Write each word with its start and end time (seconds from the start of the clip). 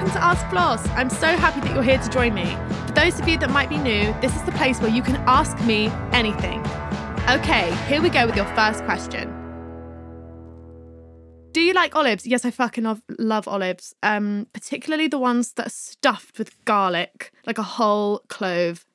welcome 0.00 0.18
to 0.18 0.24
Ask 0.24 0.48
Floss. 0.48 0.88
I'm 0.90 1.10
so 1.10 1.26
happy 1.36 1.60
that 1.60 1.74
you're 1.74 1.82
here 1.82 1.98
to 1.98 2.08
join 2.08 2.32
me. 2.32 2.46
For 2.86 2.92
those 2.92 3.20
of 3.20 3.28
you 3.28 3.36
that 3.36 3.50
might 3.50 3.68
be 3.68 3.76
new, 3.76 4.14
this 4.22 4.34
is 4.34 4.42
the 4.44 4.52
place 4.52 4.80
where 4.80 4.90
you 4.90 5.02
can 5.02 5.16
ask 5.26 5.60
me 5.66 5.88
anything. 6.12 6.60
Okay, 7.28 7.70
here 7.86 8.00
we 8.00 8.08
go 8.08 8.24
with 8.24 8.34
your 8.34 8.46
first 8.54 8.82
question. 8.84 9.28
Do 11.52 11.60
you 11.60 11.74
like 11.74 11.94
olives? 11.94 12.26
Yes, 12.26 12.46
I 12.46 12.50
fucking 12.50 12.84
love, 12.84 13.02
love 13.18 13.46
olives. 13.46 13.94
Um, 14.02 14.46
particularly 14.54 15.06
the 15.06 15.18
ones 15.18 15.52
that 15.54 15.66
are 15.66 15.70
stuffed 15.70 16.38
with 16.38 16.64
garlic, 16.64 17.30
like 17.44 17.58
a 17.58 17.62
whole 17.62 18.20
clove 18.28 18.86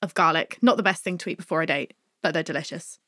of 0.00 0.14
garlic. 0.14 0.56
Not 0.62 0.78
the 0.78 0.82
best 0.82 1.04
thing 1.04 1.18
to 1.18 1.28
eat 1.28 1.36
before 1.36 1.60
a 1.60 1.66
date, 1.66 1.92
but 2.22 2.32
they're 2.32 2.42
delicious. 2.42 2.98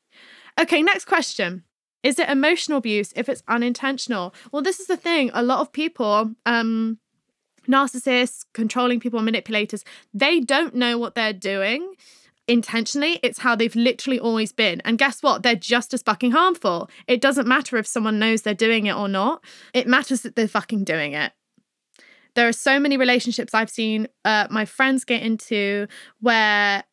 Okay, 0.59 0.83
next 0.83 1.05
question. 1.05 1.63
Is 2.03 2.19
it 2.19 2.29
emotional 2.29 2.77
abuse 2.77 3.13
if 3.15 3.27
it's 3.27 3.41
unintentional? 3.47 4.35
Well, 4.51 4.61
this 4.61 4.79
is 4.79 4.85
the 4.85 4.95
thing. 4.95 5.31
A 5.33 5.41
lot 5.41 5.61
of 5.61 5.71
people, 5.71 6.35
um, 6.45 6.99
narcissists, 7.67 8.45
controlling 8.53 8.99
people, 8.99 9.21
manipulators, 9.21 9.83
they 10.13 10.39
don't 10.39 10.75
know 10.75 10.97
what 10.97 11.15
they're 11.15 11.33
doing 11.33 11.93
intentionally. 12.47 13.19
It's 13.23 13.39
how 13.39 13.55
they've 13.55 13.75
literally 13.75 14.19
always 14.19 14.51
been. 14.51 14.81
And 14.85 14.97
guess 14.97 15.21
what? 15.21 15.43
They're 15.43 15.55
just 15.55 15.93
as 15.93 16.01
fucking 16.01 16.31
harmful. 16.31 16.89
It 17.07 17.21
doesn't 17.21 17.47
matter 17.47 17.77
if 17.77 17.85
someone 17.85 18.19
knows 18.19 18.41
they're 18.41 18.53
doing 18.53 18.85
it 18.85 18.95
or 18.95 19.07
not, 19.07 19.43
it 19.73 19.87
matters 19.87 20.21
that 20.21 20.35
they're 20.35 20.47
fucking 20.47 20.83
doing 20.83 21.13
it. 21.13 21.33
There 22.35 22.47
are 22.47 22.53
so 22.53 22.79
many 22.79 22.97
relationships 22.97 23.53
I've 23.53 23.69
seen 23.69 24.07
uh, 24.23 24.47
my 24.49 24.65
friends 24.65 25.03
get 25.03 25.23
into 25.23 25.87
where 26.21 26.83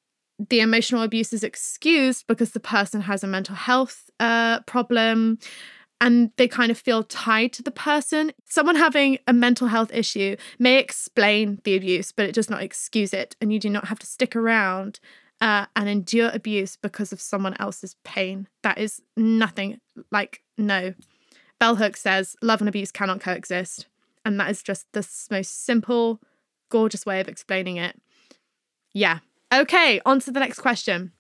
the 0.49 0.61
emotional 0.61 1.03
abuse 1.03 1.33
is 1.33 1.45
excused 1.45 2.27
because 2.27 2.53
the 2.53 2.61
person 2.61 3.03
has 3.03 3.23
a 3.23 3.27
mental 3.27 3.55
health 3.55 4.11
uh, 4.19 4.61
problem 4.63 5.39
and 6.05 6.31
they 6.37 6.47
kind 6.47 6.71
of 6.71 6.77
feel 6.77 7.03
tied 7.03 7.51
to 7.55 7.63
the 7.63 7.71
person. 7.71 8.31
Someone 8.45 8.77
having 8.77 9.17
a 9.27 9.33
mental 9.33 9.69
health 9.69 9.91
issue 9.91 10.37
may 10.59 10.79
explain 10.79 11.63
the 11.65 11.75
abuse, 11.75 12.13
but 12.13 12.27
it 12.27 12.35
does 12.35 12.51
not 12.51 12.63
excuse 12.63 13.15
it. 13.15 13.37
And 13.41 13.51
you 13.51 13.59
do 13.59 13.71
not 13.71 13.87
have 13.87 13.99
to 14.01 14.07
stick 14.07 14.37
around 14.37 15.01
uh, 15.41 15.65
and 15.75 15.89
endure 15.89 16.31
abuse 16.35 16.77
because 16.77 17.11
of 17.11 17.23
someone 17.23 17.57
else's 17.59 17.97
pain. 18.05 18.49
That 18.63 18.77
is 18.77 19.01
nothing 19.17 19.81
like, 20.13 20.43
no. 20.59 20.93
Bell 21.59 21.77
Hooks 21.77 22.03
says 22.03 22.37
love 22.43 22.61
and 22.61 22.69
abuse 22.69 22.93
cannot 22.93 23.23
coexist. 23.23 23.87
And 24.27 24.39
that 24.39 24.51
is 24.51 24.63
just 24.63 24.87
the 24.93 25.09
most 25.31 25.65
simple, 25.65 26.21
gorgeous 26.69 27.07
way 27.07 27.21
of 27.21 27.29
explaining 27.29 27.79
it. 27.79 27.99
Yeah, 28.93 29.21
Okay, 29.55 30.01
on 30.05 30.19
to 30.21 30.33
the 30.33 30.41
next 30.41 30.59
question. 30.59 31.13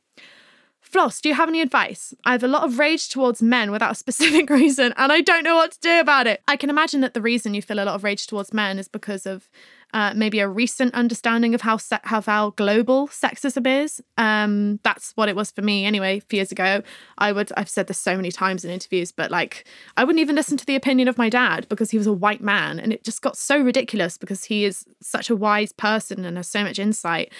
Floss, 0.84 1.20
do 1.20 1.28
you 1.30 1.34
have 1.34 1.48
any 1.48 1.60
advice? 1.60 2.14
I 2.24 2.32
have 2.32 2.44
a 2.44 2.48
lot 2.48 2.62
of 2.62 2.78
rage 2.78 3.08
towards 3.08 3.42
men 3.42 3.70
without 3.70 3.92
a 3.92 3.94
specific 3.96 4.48
reason, 4.60 4.92
and 4.96 5.10
I 5.10 5.22
don't 5.22 5.42
know 5.42 5.56
what 5.56 5.72
to 5.72 5.80
do 5.80 5.98
about 5.98 6.26
it. 6.26 6.42
I 6.46 6.56
can 6.56 6.70
imagine 6.70 7.00
that 7.00 7.14
the 7.14 7.22
reason 7.22 7.54
you 7.54 7.62
feel 7.62 7.80
a 7.80 7.84
lot 7.84 7.94
of 7.94 8.04
rage 8.04 8.26
towards 8.26 8.52
men 8.52 8.78
is 8.78 8.86
because 8.86 9.26
of 9.26 9.48
uh, 9.94 10.12
maybe 10.14 10.40
a 10.40 10.48
recent 10.48 10.92
understanding 10.92 11.54
of 11.54 11.62
how 11.62 11.78
se- 11.78 12.00
how, 12.04 12.20
how 12.20 12.50
global 12.50 13.08
sexism 13.08 13.82
is. 13.82 14.00
Um, 14.18 14.78
that's 14.82 15.12
what 15.14 15.28
it 15.28 15.36
was 15.36 15.50
for 15.50 15.62
me 15.62 15.86
anyway. 15.86 16.18
A 16.18 16.20
few 16.20 16.36
years 16.36 16.52
ago, 16.52 16.82
I 17.16 17.32
would 17.32 17.50
I've 17.56 17.68
said 17.68 17.86
this 17.86 17.98
so 17.98 18.14
many 18.14 18.30
times 18.30 18.64
in 18.64 18.70
interviews, 18.70 19.10
but 19.10 19.30
like 19.30 19.66
I 19.96 20.04
wouldn't 20.04 20.20
even 20.20 20.36
listen 20.36 20.56
to 20.58 20.66
the 20.66 20.76
opinion 20.76 21.08
of 21.08 21.16
my 21.16 21.30
dad 21.30 21.66
because 21.68 21.90
he 21.90 21.98
was 21.98 22.06
a 22.06 22.12
white 22.12 22.42
man, 22.42 22.78
and 22.78 22.92
it 22.92 23.04
just 23.04 23.22
got 23.22 23.38
so 23.38 23.58
ridiculous 23.58 24.18
because 24.18 24.44
he 24.44 24.64
is 24.64 24.84
such 25.00 25.30
a 25.30 25.36
wise 25.36 25.72
person 25.72 26.24
and 26.24 26.36
has 26.36 26.48
so 26.48 26.62
much 26.62 26.78
insight. 26.78 27.32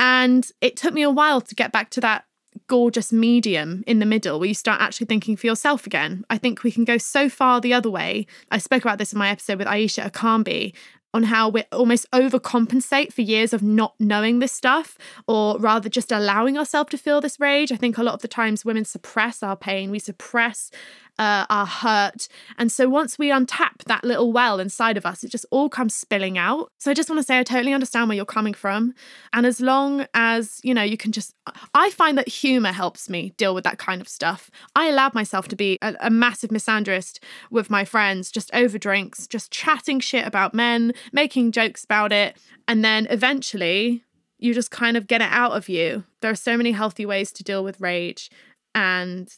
And 0.00 0.50
it 0.60 0.76
took 0.76 0.94
me 0.94 1.02
a 1.02 1.10
while 1.10 1.40
to 1.40 1.54
get 1.54 1.72
back 1.72 1.90
to 1.90 2.00
that 2.00 2.24
gorgeous 2.66 3.12
medium 3.12 3.84
in 3.86 3.98
the 3.98 4.06
middle 4.06 4.38
where 4.38 4.48
you 4.48 4.54
start 4.54 4.80
actually 4.80 5.06
thinking 5.06 5.36
for 5.36 5.46
yourself 5.46 5.86
again. 5.86 6.24
I 6.30 6.38
think 6.38 6.62
we 6.62 6.72
can 6.72 6.84
go 6.84 6.98
so 6.98 7.28
far 7.28 7.60
the 7.60 7.74
other 7.74 7.90
way. 7.90 8.26
I 8.50 8.58
spoke 8.58 8.82
about 8.82 8.98
this 8.98 9.12
in 9.12 9.18
my 9.18 9.30
episode 9.30 9.58
with 9.58 9.68
Ayishat 9.68 10.10
Akanbi 10.10 10.74
on 11.14 11.22
how 11.24 11.48
we 11.48 11.62
almost 11.72 12.10
overcompensate 12.12 13.12
for 13.12 13.22
years 13.22 13.52
of 13.54 13.62
not 13.62 13.94
knowing 13.98 14.38
this 14.38 14.52
stuff 14.52 14.98
or 15.26 15.58
rather 15.58 15.88
just 15.88 16.12
allowing 16.12 16.58
ourselves 16.58 16.90
to 16.90 16.98
feel 16.98 17.20
this 17.20 17.40
rage. 17.40 17.72
I 17.72 17.76
think 17.76 17.96
a 17.96 18.02
lot 18.02 18.14
of 18.14 18.20
the 18.20 18.28
times 18.28 18.64
women 18.64 18.84
suppress 18.84 19.42
our 19.42 19.56
pain, 19.56 19.90
we 19.90 19.98
suppress 19.98 20.70
uh, 21.18 21.46
our 21.50 21.66
hurt. 21.66 22.28
And 22.56 22.70
so 22.70 22.88
once 22.88 23.18
we 23.18 23.30
untap 23.30 23.84
that 23.86 24.04
little 24.04 24.32
well 24.32 24.60
inside 24.60 24.96
of 24.96 25.04
us, 25.04 25.24
it 25.24 25.30
just 25.30 25.46
all 25.50 25.68
comes 25.68 25.94
spilling 25.94 26.38
out. 26.38 26.70
So 26.78 26.90
I 26.90 26.94
just 26.94 27.10
want 27.10 27.18
to 27.18 27.24
say, 27.24 27.38
I 27.38 27.42
totally 27.42 27.72
understand 27.72 28.08
where 28.08 28.16
you're 28.16 28.24
coming 28.24 28.54
from. 28.54 28.94
And 29.32 29.46
as 29.46 29.60
long 29.60 30.06
as, 30.14 30.60
you 30.62 30.74
know, 30.74 30.82
you 30.82 30.96
can 30.96 31.12
just, 31.12 31.34
I 31.74 31.90
find 31.90 32.16
that 32.18 32.28
humor 32.28 32.72
helps 32.72 33.08
me 33.08 33.34
deal 33.36 33.54
with 33.54 33.64
that 33.64 33.78
kind 33.78 34.00
of 34.00 34.08
stuff. 34.08 34.50
I 34.76 34.86
allowed 34.88 35.14
myself 35.14 35.48
to 35.48 35.56
be 35.56 35.78
a, 35.82 35.94
a 36.00 36.10
massive 36.10 36.50
misandrist 36.50 37.18
with 37.50 37.70
my 37.70 37.84
friends, 37.84 38.30
just 38.30 38.50
over 38.54 38.78
drinks, 38.78 39.26
just 39.26 39.50
chatting 39.50 40.00
shit 40.00 40.26
about 40.26 40.54
men, 40.54 40.92
making 41.12 41.52
jokes 41.52 41.84
about 41.84 42.12
it. 42.12 42.36
And 42.66 42.84
then 42.84 43.06
eventually, 43.10 44.04
you 44.38 44.54
just 44.54 44.70
kind 44.70 44.96
of 44.96 45.08
get 45.08 45.20
it 45.20 45.28
out 45.30 45.52
of 45.52 45.68
you. 45.68 46.04
There 46.20 46.30
are 46.30 46.36
so 46.36 46.56
many 46.56 46.72
healthy 46.72 47.04
ways 47.04 47.32
to 47.32 47.42
deal 47.42 47.64
with 47.64 47.80
rage. 47.80 48.30
And 48.74 49.28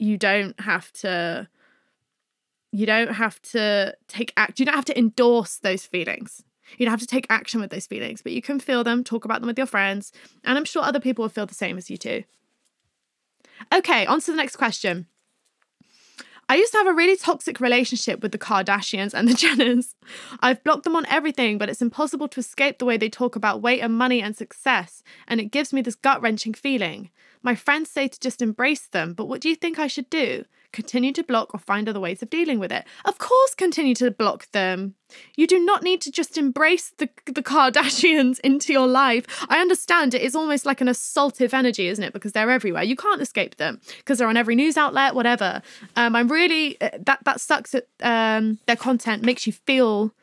you 0.00 0.16
don't 0.16 0.58
have 0.60 0.90
to 0.92 1.46
you 2.72 2.86
don't 2.86 3.12
have 3.12 3.40
to 3.42 3.94
take 4.08 4.32
act 4.36 4.58
you 4.58 4.66
don't 4.66 4.74
have 4.74 4.84
to 4.86 4.98
endorse 4.98 5.56
those 5.56 5.84
feelings. 5.84 6.42
You 6.78 6.86
don't 6.86 6.92
have 6.92 7.00
to 7.00 7.06
take 7.06 7.26
action 7.28 7.60
with 7.60 7.70
those 7.70 7.86
feelings 7.86 8.22
but 8.22 8.32
you 8.32 8.40
can 8.40 8.58
feel 8.60 8.82
them 8.82 9.04
talk 9.04 9.24
about 9.24 9.40
them 9.40 9.48
with 9.48 9.58
your 9.58 9.66
friends 9.66 10.12
and 10.44 10.56
i'm 10.56 10.64
sure 10.64 10.82
other 10.82 11.00
people 11.00 11.22
will 11.22 11.28
feel 11.28 11.46
the 11.46 11.54
same 11.54 11.76
as 11.76 11.90
you 11.90 11.96
too. 11.96 12.24
Okay 13.72 14.06
on 14.06 14.20
to 14.20 14.30
the 14.30 14.36
next 14.36 14.56
question 14.56 15.06
I 16.50 16.56
used 16.56 16.72
to 16.72 16.78
have 16.78 16.88
a 16.88 16.92
really 16.92 17.14
toxic 17.14 17.60
relationship 17.60 18.24
with 18.24 18.32
the 18.32 18.38
Kardashians 18.38 19.14
and 19.14 19.28
the 19.28 19.34
Jenners. 19.42 19.94
I've 20.40 20.64
blocked 20.64 20.82
them 20.82 20.96
on 20.96 21.06
everything, 21.06 21.58
but 21.58 21.68
it's 21.68 21.80
impossible 21.80 22.26
to 22.26 22.40
escape 22.40 22.80
the 22.80 22.84
way 22.84 22.96
they 22.96 23.08
talk 23.08 23.36
about 23.36 23.62
weight 23.62 23.78
and 23.78 23.96
money 23.96 24.20
and 24.20 24.36
success, 24.36 25.04
and 25.28 25.40
it 25.40 25.52
gives 25.52 25.72
me 25.72 25.80
this 25.80 25.94
gut 25.94 26.20
wrenching 26.20 26.52
feeling. 26.52 27.10
My 27.40 27.54
friends 27.54 27.88
say 27.88 28.08
to 28.08 28.18
just 28.18 28.42
embrace 28.42 28.88
them, 28.88 29.14
but 29.14 29.26
what 29.26 29.40
do 29.40 29.48
you 29.48 29.54
think 29.54 29.78
I 29.78 29.86
should 29.86 30.10
do? 30.10 30.44
Continue 30.72 31.12
to 31.12 31.24
block 31.24 31.52
or 31.52 31.58
find 31.58 31.88
other 31.88 32.00
ways 32.00 32.22
of 32.22 32.30
dealing 32.30 32.58
with 32.58 32.70
it? 32.70 32.84
Of 33.04 33.18
course, 33.18 33.54
continue 33.54 33.94
to 33.96 34.10
block 34.10 34.50
them. 34.52 34.94
You 35.36 35.46
do 35.46 35.58
not 35.58 35.82
need 35.82 36.00
to 36.02 36.12
just 36.12 36.38
embrace 36.38 36.92
the, 36.98 37.08
the 37.26 37.42
Kardashians 37.42 38.38
into 38.44 38.72
your 38.72 38.86
life. 38.86 39.26
I 39.48 39.60
understand 39.60 40.14
it 40.14 40.22
is 40.22 40.36
almost 40.36 40.66
like 40.66 40.80
an 40.80 40.86
assaultive 40.86 41.52
energy, 41.52 41.88
isn't 41.88 42.04
it? 42.04 42.12
Because 42.12 42.32
they're 42.32 42.50
everywhere. 42.50 42.84
You 42.84 42.96
can't 42.96 43.20
escape 43.20 43.56
them 43.56 43.80
because 43.98 44.18
they're 44.18 44.28
on 44.28 44.36
every 44.36 44.54
news 44.54 44.76
outlet, 44.76 45.14
whatever. 45.14 45.62
Um, 45.96 46.14
I'm 46.14 46.28
really, 46.28 46.80
uh, 46.80 46.90
that, 47.00 47.24
that 47.24 47.40
sucks 47.40 47.72
that 47.72 47.88
um, 48.02 48.58
their 48.66 48.76
content 48.76 49.22
makes 49.24 49.46
you 49.46 49.52
feel 49.52 50.14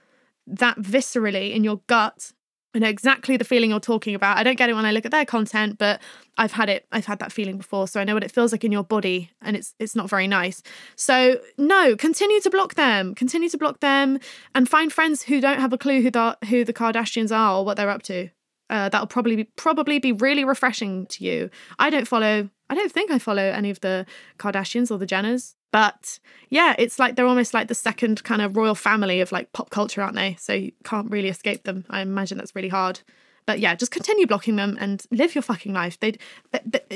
that 0.47 0.77
viscerally 0.77 1.53
in 1.53 1.63
your 1.63 1.81
gut 1.87 2.31
I 2.75 2.79
know 2.79 2.89
exactly 2.89 3.37
the 3.37 3.45
feeling 3.45 3.69
you're 3.69 3.79
talking 3.79 4.13
about. 4.13 4.37
I 4.37 4.43
don't 4.43 4.57
get 4.57 4.69
it 4.69 4.75
when 4.75 4.85
I 4.85 4.91
look 4.91 5.05
at 5.05 5.11
their 5.11 5.25
content, 5.25 5.77
but 5.77 6.01
I've 6.37 6.51
had 6.51 6.69
it. 6.69 6.85
I've 6.91 7.05
had 7.05 7.19
that 7.19 7.31
feeling 7.31 7.57
before, 7.57 7.87
so 7.87 7.99
I 7.99 8.03
know 8.03 8.13
what 8.13 8.23
it 8.23 8.31
feels 8.31 8.51
like 8.51 8.63
in 8.63 8.71
your 8.71 8.83
body, 8.83 9.31
and 9.41 9.55
it's 9.55 9.73
it's 9.79 9.95
not 9.95 10.09
very 10.09 10.27
nice. 10.27 10.61
So 10.95 11.39
no, 11.57 11.95
continue 11.95 12.39
to 12.41 12.49
block 12.49 12.75
them. 12.75 13.15
Continue 13.15 13.49
to 13.49 13.57
block 13.57 13.79
them, 13.79 14.19
and 14.53 14.69
find 14.69 14.91
friends 14.91 15.23
who 15.23 15.41
don't 15.41 15.59
have 15.59 15.73
a 15.73 15.77
clue 15.77 16.01
who 16.01 16.11
the 16.11 16.37
who 16.49 16.63
the 16.63 16.73
Kardashians 16.73 17.35
are 17.35 17.57
or 17.57 17.65
what 17.65 17.77
they're 17.77 17.89
up 17.89 18.03
to. 18.03 18.29
Uh, 18.69 18.89
that'll 18.89 19.07
probably 19.07 19.37
be, 19.37 19.43
probably 19.55 19.97
be 19.97 20.11
really 20.11 20.43
refreshing 20.43 21.05
to 21.07 21.23
you. 21.23 21.49
I 21.79 21.89
don't 21.89 22.07
follow. 22.07 22.49
I 22.69 22.75
don't 22.75 22.91
think 22.91 23.11
I 23.11 23.17
follow 23.17 23.43
any 23.43 23.69
of 23.69 23.79
the 23.79 24.05
Kardashians 24.37 24.91
or 24.91 24.97
the 24.97 25.07
Jenners. 25.07 25.55
But 25.71 26.19
yeah, 26.49 26.75
it's 26.77 26.97
like 26.97 27.15
they're 27.15 27.27
almost 27.27 27.53
like 27.53 27.67
the 27.67 27.75
second 27.75 28.23
kind 28.23 28.41
of 28.41 28.55
royal 28.55 28.75
family 28.75 29.21
of 29.21 29.31
like 29.31 29.51
pop 29.53 29.69
culture, 29.69 30.01
aren't 30.01 30.15
they? 30.15 30.35
So 30.39 30.53
you 30.53 30.71
can't 30.83 31.11
really 31.11 31.29
escape 31.29 31.63
them. 31.63 31.85
I 31.89 32.01
imagine 32.01 32.37
that's 32.37 32.55
really 32.55 32.69
hard. 32.69 33.01
But 33.45 33.59
yeah, 33.59 33.75
just 33.75 33.91
continue 33.91 34.27
blocking 34.27 34.57
them 34.57 34.77
and 34.79 35.05
live 35.09 35.33
your 35.33 35.41
fucking 35.41 35.73
life. 35.73 35.97
They, 36.01 36.17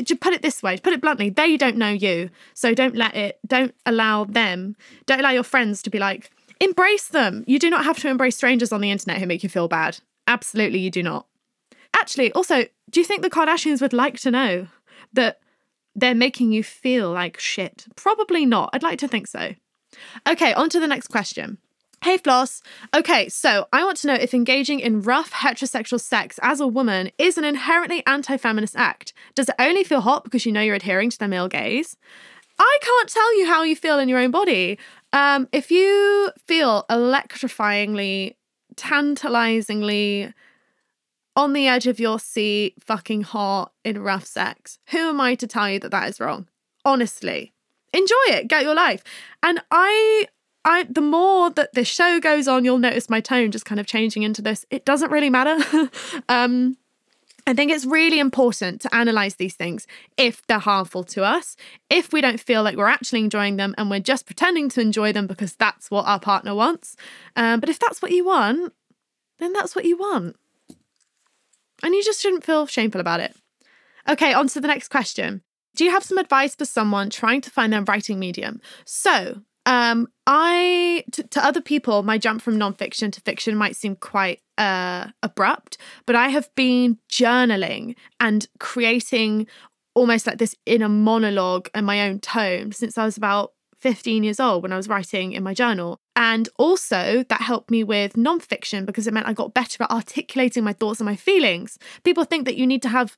just 0.03 0.19
put 0.19 0.33
it 0.33 0.41
this 0.41 0.61
way, 0.61 0.77
put 0.77 0.91
it 0.91 0.99
bluntly, 0.99 1.29
they 1.29 1.55
don't 1.55 1.77
know 1.77 1.89
you. 1.89 2.29
So 2.53 2.73
don't 2.73 2.95
let 2.95 3.15
it, 3.15 3.39
don't 3.47 3.73
allow 3.85 4.25
them, 4.25 4.75
don't 5.05 5.21
allow 5.21 5.29
your 5.29 5.43
friends 5.43 5.81
to 5.83 5.89
be 5.89 5.97
like, 5.97 6.29
embrace 6.59 7.07
them. 7.07 7.46
You 7.47 7.57
do 7.57 7.69
not 7.69 7.85
have 7.85 7.99
to 7.99 8.09
embrace 8.09 8.35
strangers 8.35 8.73
on 8.73 8.81
the 8.81 8.91
internet 8.91 9.19
who 9.19 9.28
make 9.28 9.43
you 9.43 9.49
feel 9.49 9.69
bad. 9.69 9.99
Absolutely, 10.28 10.79
you 10.79 10.91
do 10.91 11.01
not. 11.01 11.25
Actually, 11.93 12.34
also, 12.34 12.66
do 12.90 12.99
you 12.99 13.05
think 13.05 13.22
the 13.22 13.29
Kardashians 13.29 13.81
would 13.81 13.93
like 13.93 14.19
to 14.19 14.31
know 14.31 14.67
that 15.13 15.40
they're 15.96 16.16
making 16.16 16.52
you 16.52 16.64
feel 16.64 17.11
like 17.11 17.40
shit? 17.40 17.88
Probably 17.96 18.46
not. 18.46 18.70
I'd 18.73 18.84
like 18.84 18.99
to 18.99 19.08
think 19.08 19.28
so. 19.28 19.55
Okay, 20.28 20.53
on 20.53 20.70
to 20.70 20.79
the 20.79 20.88
next 20.88 21.08
question. 21.08 21.58
Hey 22.03 22.17
Floss. 22.17 22.64
Okay, 22.96 23.29
so 23.29 23.67
I 23.72 23.84
want 23.84 23.97
to 23.97 24.08
know 24.08 24.16
if 24.16 24.34
engaging 24.34 24.79
in 24.79 25.03
rough 25.03 25.32
heterosexual 25.32 26.02
sex 26.02 26.40
as 26.41 26.59
a 26.59 26.66
woman 26.66 27.11
is 27.20 27.38
an 27.38 27.46
inherently 27.46 28.03
anti 28.08 28.38
feminist 28.38 28.76
act. 28.76 29.14
Does 29.35 29.49
it 29.49 29.55
only 29.59 29.84
feel 29.84 30.02
hot 30.02 30.23
because 30.23 30.43
you 30.43 30.52
know 30.52 30.61
you're 30.61 30.73
adhering 30.73 31.11
to 31.11 31.20
the 31.20 31.28
male 31.28 31.47
gaze? 31.47 31.96
I 32.58 32.78
can't 32.82 33.09
tell 33.09 33.37
you 33.37 33.46
how 33.46 33.61
you 33.61 33.76
feel 33.76 33.99
in 33.99 34.09
your 34.09 34.17
own 34.17 34.32
body. 34.32 34.79
Um, 35.14 35.47
if 35.52 35.70
you 35.70 36.32
feel 36.47 36.85
electrifyingly, 36.90 38.35
tantalizingly 38.76 40.34
on 41.35 41.53
the 41.53 41.67
edge 41.67 41.87
of 41.87 41.99
your 41.99 42.19
seat, 42.19 42.75
fucking 42.83 43.23
hot 43.23 43.72
in 43.83 44.01
rough 44.01 44.25
sex. 44.25 44.79
Who 44.89 44.97
am 44.97 45.22
I 45.22 45.35
to 45.35 45.47
tell 45.47 45.69
you 45.69 45.79
that 45.79 45.91
that 45.91 46.09
is 46.09 46.19
wrong? 46.19 46.47
Honestly, 46.83 47.53
enjoy 47.93 48.16
it, 48.28 48.47
get 48.47 48.63
your 48.63 48.75
life. 48.75 49.03
And 49.41 49.61
I 49.72 50.28
I 50.63 50.83
the 50.89 51.01
more 51.01 51.49
that 51.51 51.73
this 51.73 51.87
show 51.87 52.19
goes 52.19 52.47
on, 52.47 52.66
you'll 52.66 52.78
notice 52.78 53.09
my 53.09 53.22
tone 53.22 53.51
just 53.51 53.66
kind 53.66 53.79
of 53.79 53.87
changing 53.87 54.23
into 54.23 54.41
this. 54.41 54.66
It 54.69 54.85
doesn't 54.85 55.11
really 55.11 55.29
matter. 55.29 55.89
um, 56.29 56.78
I 57.47 57.53
think 57.53 57.72
it's 57.72 57.85
really 57.85 58.19
important 58.19 58.81
to 58.81 58.95
analyze 58.95 59.35
these 59.35 59.55
things 59.55 59.87
if 60.16 60.45
they're 60.45 60.59
harmful 60.59 61.03
to 61.05 61.23
us, 61.23 61.55
if 61.89 62.13
we 62.13 62.22
don't 62.22 62.39
feel 62.39 62.61
like 62.61 62.77
we're 62.77 62.85
actually 62.85 63.22
enjoying 63.22 63.55
them 63.55 63.73
and 63.77 63.89
we're 63.89 63.99
just 63.99 64.27
pretending 64.27 64.69
to 64.69 64.81
enjoy 64.81 65.11
them 65.11 65.25
because 65.25 65.55
that's 65.55 65.89
what 65.89 66.05
our 66.05 66.19
partner 66.19 66.53
wants. 66.53 66.95
Um, 67.35 67.59
but 67.59 67.69
if 67.69 67.79
that's 67.79 68.01
what 68.01 68.11
you 68.11 68.25
want, 68.25 68.73
then 69.39 69.53
that's 69.53 69.75
what 69.75 69.85
you 69.85 69.97
want. 69.97 70.35
And 71.83 71.93
you 71.93 72.03
just 72.03 72.22
shouldn't 72.22 72.43
feel 72.43 72.66
shameful 72.67 73.01
about 73.01 73.19
it. 73.19 73.35
Okay, 74.09 74.33
on 74.33 74.47
to 74.49 74.61
the 74.61 74.67
next 74.67 74.89
question. 74.89 75.41
Do 75.75 75.85
you 75.85 75.91
have 75.91 76.03
some 76.03 76.17
advice 76.17 76.55
for 76.55 76.66
someone 76.66 77.09
trying 77.09 77.41
to 77.41 77.49
find 77.49 77.72
their 77.72 77.83
writing 77.83 78.19
medium? 78.19 78.59
So, 78.85 79.41
um, 79.66 80.07
I 80.25 81.03
to, 81.11 81.23
to 81.23 81.45
other 81.45 81.61
people, 81.61 82.03
my 82.03 82.17
jump 82.17 82.41
from 82.41 82.57
nonfiction 82.57 83.11
to 83.13 83.22
fiction 83.22 83.55
might 83.55 83.75
seem 83.75 83.95
quite 83.95 84.41
uh, 84.57 85.07
abrupt, 85.22 85.78
but 86.05 86.16
I 86.16 86.29
have 86.29 86.53
been 86.55 86.97
journaling 87.09 87.95
and 88.19 88.47
creating 88.59 89.47
almost 89.93 90.25
like 90.25 90.39
this 90.39 90.55
inner 90.66 90.89
monologue 90.89 91.69
and 91.73 91.85
my 91.85 92.01
own 92.07 92.19
tone 92.19 92.72
since 92.72 92.97
I 92.97 93.05
was 93.05 93.17
about 93.17 93.51
15 93.79 94.23
years 94.23 94.39
old 94.39 94.63
when 94.63 94.73
I 94.73 94.77
was 94.77 94.87
writing 94.89 95.34
in 95.34 95.43
my 95.43 95.53
journal. 95.53 96.00
And 96.16 96.49
also, 96.58 97.23
that 97.29 97.41
helped 97.41 97.72
me 97.72 97.84
with 97.84 98.13
nonfiction 98.13 98.85
because 98.85 99.08
it 99.08 99.13
meant 99.13 99.28
I 99.28 99.34
got 99.34 99.53
better 99.53 99.84
at 99.84 99.91
articulating 99.91 100.63
my 100.63 100.73
thoughts 100.73 100.99
and 100.99 101.05
my 101.05 101.16
feelings. 101.16 101.79
People 102.03 102.25
think 102.25 102.46
that 102.46 102.58
you 102.58 102.67
need 102.67 102.81
to 102.81 102.90
have 102.90 103.16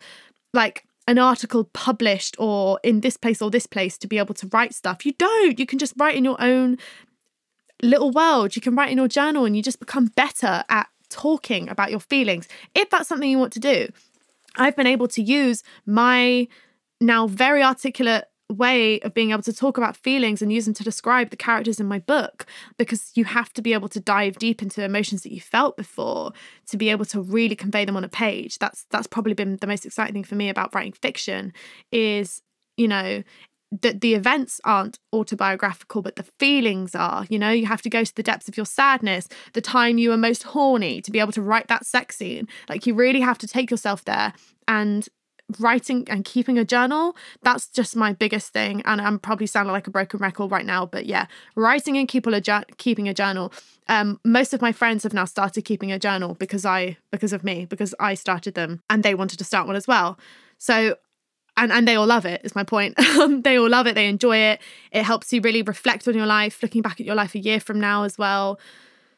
like 0.54 0.86
an 1.08 1.18
article 1.18 1.66
published 1.74 2.36
or 2.40 2.80
in 2.84 3.02
this 3.02 3.18
place 3.18 3.42
or 3.42 3.50
this 3.50 3.66
place 3.66 3.98
to 3.98 4.08
be 4.08 4.18
able 4.18 4.36
to 4.36 4.48
write 4.54 4.74
stuff. 4.74 5.06
You 5.06 5.14
don't. 5.14 5.60
You 5.60 5.66
can 5.66 5.80
just 5.80 5.96
write 5.98 6.16
in 6.16 6.24
your 6.24 6.40
own 6.40 6.78
little 7.82 8.12
world. 8.12 8.56
You 8.56 8.62
can 8.62 8.76
write 8.76 8.92
in 8.92 8.98
your 8.98 9.08
journal 9.08 9.46
and 9.46 9.58
you 9.58 9.64
just 9.64 9.80
become 9.80 10.08
better 10.16 10.64
at 10.70 10.88
talking 11.10 11.70
about 11.70 11.92
your 11.92 12.00
feelings. 12.00 12.48
If 12.74 12.90
that's 12.90 13.08
something 13.10 13.30
you 13.30 13.40
want 13.40 13.54
to 13.54 13.60
do, 13.60 13.90
I've 14.56 14.76
been 14.76 14.88
able 14.88 15.08
to 15.10 15.22
use 15.22 15.64
my 15.86 16.48
now 17.02 17.28
very 17.28 17.64
articulate 17.64 18.26
way 18.50 19.00
of 19.02 19.14
being 19.14 19.32
able 19.32 19.42
to 19.42 19.54
talk 19.54 19.78
about 19.78 19.98
feelings 19.98 20.42
and 20.42 20.52
use 20.52 20.66
them 20.66 20.74
to 20.74 20.84
describe 20.84 21.30
the 21.30 21.38
characters 21.38 21.80
in 21.80 21.86
my 21.86 22.00
book 22.00 22.46
because 22.78 23.12
you 23.16 23.26
have 23.26 23.52
to 23.54 23.62
be 23.62 23.74
able 23.74 23.90
to 23.90 24.00
dive 24.00 24.38
deep 24.38 24.62
into 24.62 24.84
emotions 24.84 25.24
that 25.24 25.32
you 25.32 25.42
felt 25.42 25.78
before 25.78 26.32
to 26.68 26.78
be 26.78 26.90
able 26.90 27.06
to 27.06 27.22
really 27.22 27.56
convey 27.56 27.86
them 27.86 27.98
on 27.98 28.04
a 28.04 28.10
page 28.10 28.60
that's 28.60 28.86
that's 28.92 29.08
probably 29.08 29.34
been 29.34 29.58
the 29.58 29.68
most 29.68 29.86
exciting 29.86 30.14
thing 30.14 30.24
for 30.24 30.36
me 30.36 30.50
about 30.50 30.74
writing 30.76 30.92
fiction 30.92 31.54
is 31.92 32.42
you 32.78 32.88
know 32.88 33.24
that 33.82 34.02
the 34.02 34.14
events 34.14 34.62
aren't 34.64 35.00
autobiographical, 35.14 36.02
but 36.02 36.16
the 36.16 36.24
feelings 36.24 36.94
are. 36.94 37.26
You 37.30 37.40
know, 37.40 37.50
you 37.50 37.66
have 37.66 37.82
to 37.82 37.90
go 37.90 38.04
to 38.04 38.16
the 38.16 38.22
depths 38.22 38.48
of 38.48 38.56
your 38.56 38.66
sadness, 38.66 39.28
the 39.54 39.62
time 39.62 39.98
you 39.98 40.10
were 40.10 40.18
most 40.18 40.44
horny 40.44 41.02
to 41.02 41.12
be 41.12 41.20
able 41.20 41.32
to 41.32 41.42
write 41.42 41.70
that 41.70 41.86
sex 41.86 42.18
scene. 42.18 42.48
Like, 42.70 42.86
you 42.86 42.94
really 42.94 43.22
have 43.22 43.40
to 43.40 43.48
take 43.48 43.72
yourself 43.72 44.06
there. 44.06 44.34
And 44.68 45.08
writing 45.60 46.06
and 46.10 46.26
keeping 46.26 46.58
a 46.58 46.66
journal 46.66 47.16
that's 47.42 47.68
just 47.68 47.96
my 47.96 48.14
biggest 48.14 48.54
thing 48.54 48.82
and 48.86 49.02
i'm 49.02 49.20
probably 49.20 49.48
sounding 49.48 49.72
like 49.72 49.88
a 49.88 49.92
broken 49.92 50.20
record 50.20 50.52
right 50.52 50.66
now 50.66 50.86
but 50.86 51.06
yeah 51.06 51.28
writing 51.56 51.98
and 51.98 52.08
keep 52.08 52.28
a 52.28 52.42
ju- 52.42 52.64
keeping 52.78 53.08
a 53.08 53.14
journal. 53.14 53.52
Um, 53.90 54.20
most 54.24 54.54
of 54.54 54.62
my 54.62 54.72
friends 54.72 55.04
have 55.04 55.14
now 55.14 55.26
started 55.26 55.64
keeping 55.64 55.92
a 55.92 56.00
journal 56.00 56.36
because 56.36 56.66
i 56.66 56.98
because 57.12 57.34
of 57.34 57.44
me 57.44 57.66
because 57.66 57.94
i 58.00 58.14
started 58.14 58.54
them 58.54 58.82
and 58.90 59.04
they 59.04 59.14
wanted 59.14 59.40
to 59.40 59.44
start 59.44 59.68
one 59.68 59.76
as 59.76 59.88
well. 59.88 60.18
So 60.58 60.96
and 61.58 61.72
and 61.72 61.88
they 61.88 61.96
all 61.96 62.08
love 62.08 62.26
it 62.26 62.42
is 62.44 62.56
my 62.56 62.64
point. 62.64 62.96
They 63.44 63.58
all 63.58 63.70
love 63.70 63.88
it 63.88 63.96
they 63.96 64.08
enjoy 64.08 64.38
it. 64.38 64.62
It 64.92 65.04
helps 65.04 65.34
you 65.34 65.42
really 65.42 65.62
reflect 65.62 66.08
on 66.08 66.16
your 66.16 66.26
life 66.26 66.62
looking 66.64 66.82
back 66.82 67.00
at 67.00 67.06
your 67.06 67.16
life 67.16 67.36
a 67.36 67.40
year 67.40 67.60
from 67.60 67.80
now 67.80 68.04
as 68.04 68.18
well 68.18 68.60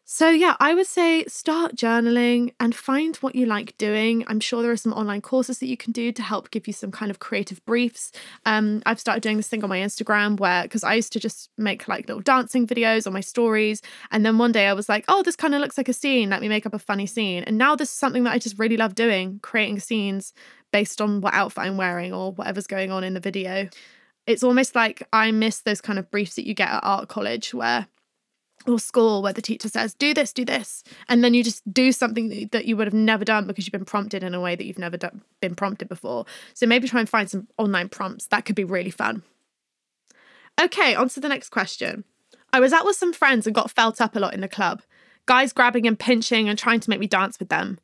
so, 0.08 0.30
yeah, 0.30 0.56
I 0.60 0.76
would 0.76 0.86
say 0.86 1.26
start 1.26 1.76
journaling 1.76 2.54
and 2.60 2.76
find 2.76 3.16
what 3.18 3.34
you 3.34 3.48
like 3.48 3.76
doing. 3.80 4.24
I'm 4.28 4.40
sure 4.40 4.62
there 4.62 4.72
are 4.72 4.78
some 4.78 4.94
online 4.94 5.22
courses 5.22 5.58
that 5.58 5.68
you 5.68 5.76
can 5.76 5.94
do 5.94 6.12
to 6.12 6.22
help 6.22 6.52
give 6.52 6.68
you 6.68 6.74
some 6.74 6.92
kind 6.92 7.10
of 7.10 7.18
creative 7.18 7.66
briefs. 7.66 8.12
Um, 8.46 8.84
I've 8.86 9.00
started 9.00 9.24
doing 9.24 9.38
this 9.38 9.48
thing 9.48 9.64
on 9.64 9.70
my 9.70 9.80
Instagram 9.80 10.40
where, 10.40 10.62
because 10.62 10.84
I 10.84 10.94
used 10.94 11.12
to 11.14 11.20
just 11.20 11.50
make 11.58 11.88
like 11.88 12.08
little 12.08 12.22
dancing 12.22 12.68
videos 12.68 13.08
on 13.08 13.14
my 13.14 13.22
stories. 13.22 13.82
And 14.12 14.24
then 14.24 14.38
one 14.38 14.52
day 14.52 14.68
I 14.68 14.74
was 14.74 14.88
like, 14.88 15.06
oh, 15.08 15.24
this 15.24 15.36
kind 15.36 15.56
of 15.56 15.62
looks 15.62 15.76
like 15.78 15.90
a 15.90 15.94
scene. 15.94 16.30
Let 16.30 16.42
me 16.42 16.50
make 16.50 16.68
up 16.68 16.76
a 16.76 16.80
funny 16.80 17.08
scene. 17.08 17.44
And 17.44 17.58
now 17.58 17.76
this 17.76 17.90
is 17.90 17.98
something 17.98 18.26
that 18.26 18.34
I 18.34 18.38
just 18.38 18.60
really 18.60 18.78
love 18.78 18.94
doing, 18.94 19.40
creating 19.42 19.80
scenes 19.80 20.34
based 20.72 21.02
on 21.02 21.22
what 21.22 21.34
outfit 21.34 21.64
I'm 21.64 21.78
wearing 21.78 22.14
or 22.14 22.32
whatever's 22.32 22.68
going 22.68 22.92
on 22.92 23.04
in 23.04 23.16
the 23.16 23.20
video. 23.20 23.70
It's 24.28 24.44
almost 24.44 24.76
like 24.76 25.08
I 25.12 25.32
miss 25.32 25.62
those 25.62 25.82
kind 25.82 25.98
of 25.98 26.12
briefs 26.12 26.36
that 26.36 26.46
you 26.46 26.54
get 26.54 26.70
at 26.70 26.84
art 26.84 27.10
college 27.10 27.54
where 27.54 27.88
or 28.70 28.80
school 28.80 29.22
where 29.22 29.34
the 29.34 29.42
teacher 29.42 29.70
says, 29.70 29.94
do 29.94 30.14
this, 30.14 30.34
do 30.34 30.46
this. 30.46 30.84
And 31.08 31.24
then 31.24 31.34
you 31.34 31.44
just 31.44 31.62
do 31.74 31.92
something 31.92 32.50
that 32.52 32.66
you 32.66 32.78
would 32.78 32.88
have 32.88 32.94
never 32.94 33.26
done 33.26 33.48
because 33.48 33.66
you've 33.66 33.72
been 33.72 33.86
prompted 33.86 34.24
in 34.24 34.34
a 34.34 34.42
way 34.42 34.56
that 34.56 34.66
you've 34.66 34.80
never 34.80 34.98
been 35.42 35.56
prompted 35.56 35.90
before. 35.90 36.26
So 36.54 36.66
maybe 36.66 36.88
try 36.88 37.00
and 37.00 37.10
find 37.10 37.30
some 37.30 37.48
online 37.58 37.90
prompts. 37.90 38.28
That 38.28 38.46
could 38.46 38.56
be 38.56 38.64
really 38.64 38.92
fun. 38.92 39.24
Okay, 40.60 40.96
on 40.96 41.10
to 41.10 41.20
the 41.20 41.30
next 41.30 41.50
question. 41.50 42.06
I 42.54 42.62
was 42.62 42.72
out 42.72 42.86
with 42.86 42.96
some 42.96 43.12
friends 43.12 43.46
and 43.46 43.54
got 43.54 43.72
felt 43.72 44.00
up 44.00 44.16
a 44.16 44.20
lot 44.20 44.34
in 44.34 44.40
the 44.40 44.48
club. 44.48 44.82
Guys 45.26 45.52
grabbing 45.52 45.86
and 45.86 46.00
pinching 46.00 46.48
and 46.48 46.58
trying 46.58 46.80
to 46.80 46.90
make 46.90 47.00
me 47.00 47.08
dance 47.08 47.38
with 47.38 47.50
them. 47.50 47.80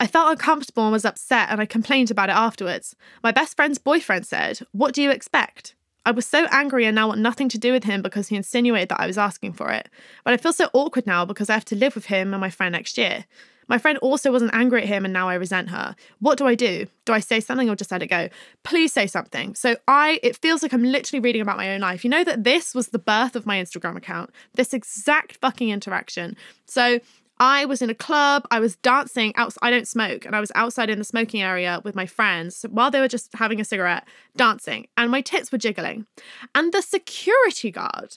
I 0.00 0.08
felt 0.08 0.32
uncomfortable 0.32 0.82
and 0.82 0.92
was 0.92 1.04
upset, 1.04 1.48
and 1.48 1.60
I 1.60 1.66
complained 1.66 2.10
about 2.10 2.28
it 2.28 2.34
afterwards. 2.34 2.96
My 3.22 3.30
best 3.30 3.54
friend's 3.54 3.78
boyfriend 3.78 4.26
said, 4.26 4.58
What 4.72 4.92
do 4.92 5.00
you 5.00 5.10
expect? 5.10 5.75
I 6.06 6.12
was 6.12 6.24
so 6.24 6.46
angry 6.52 6.86
and 6.86 6.94
now 6.94 7.08
want 7.08 7.20
nothing 7.20 7.48
to 7.48 7.58
do 7.58 7.72
with 7.72 7.82
him 7.82 8.00
because 8.00 8.28
he 8.28 8.36
insinuated 8.36 8.90
that 8.90 9.00
I 9.00 9.08
was 9.08 9.18
asking 9.18 9.54
for 9.54 9.70
it. 9.70 9.88
But 10.24 10.34
I 10.34 10.36
feel 10.36 10.52
so 10.52 10.70
awkward 10.72 11.04
now 11.04 11.24
because 11.24 11.50
I 11.50 11.54
have 11.54 11.64
to 11.66 11.76
live 11.76 11.96
with 11.96 12.06
him 12.06 12.32
and 12.32 12.40
my 12.40 12.48
friend 12.48 12.72
next 12.72 12.96
year. 12.96 13.24
My 13.66 13.78
friend 13.78 13.98
also 13.98 14.30
wasn't 14.30 14.54
angry 14.54 14.82
at 14.82 14.88
him 14.88 15.04
and 15.04 15.12
now 15.12 15.28
I 15.28 15.34
resent 15.34 15.70
her. 15.70 15.96
What 16.20 16.38
do 16.38 16.46
I 16.46 16.54
do? 16.54 16.86
Do 17.06 17.12
I 17.12 17.18
say 17.18 17.40
something 17.40 17.68
or 17.68 17.74
just 17.74 17.90
let 17.90 18.04
it 18.04 18.06
go? 18.06 18.28
Please 18.62 18.92
say 18.92 19.08
something. 19.08 19.56
So 19.56 19.76
I 19.88 20.20
it 20.22 20.36
feels 20.36 20.62
like 20.62 20.72
I'm 20.72 20.84
literally 20.84 21.18
reading 21.18 21.42
about 21.42 21.56
my 21.56 21.74
own 21.74 21.80
life. 21.80 22.04
You 22.04 22.10
know 22.10 22.22
that 22.22 22.44
this 22.44 22.72
was 22.72 22.88
the 22.88 23.00
birth 23.00 23.34
of 23.34 23.44
my 23.44 23.56
Instagram 23.56 23.96
account. 23.96 24.30
This 24.54 24.72
exact 24.72 25.38
fucking 25.38 25.70
interaction. 25.70 26.36
So 26.66 27.00
I 27.38 27.66
was 27.66 27.82
in 27.82 27.90
a 27.90 27.94
club, 27.94 28.46
I 28.50 28.60
was 28.60 28.76
dancing 28.76 29.34
outside. 29.36 29.66
I 29.66 29.70
don't 29.70 29.88
smoke, 29.88 30.24
and 30.24 30.34
I 30.34 30.40
was 30.40 30.52
outside 30.54 30.88
in 30.88 30.98
the 30.98 31.04
smoking 31.04 31.42
area 31.42 31.80
with 31.84 31.94
my 31.94 32.06
friends 32.06 32.64
while 32.70 32.90
they 32.90 33.00
were 33.00 33.08
just 33.08 33.34
having 33.34 33.60
a 33.60 33.64
cigarette, 33.64 34.06
dancing, 34.36 34.86
and 34.96 35.10
my 35.10 35.20
tits 35.20 35.52
were 35.52 35.58
jiggling. 35.58 36.06
And 36.54 36.72
the 36.72 36.82
security 36.82 37.70
guard 37.70 38.16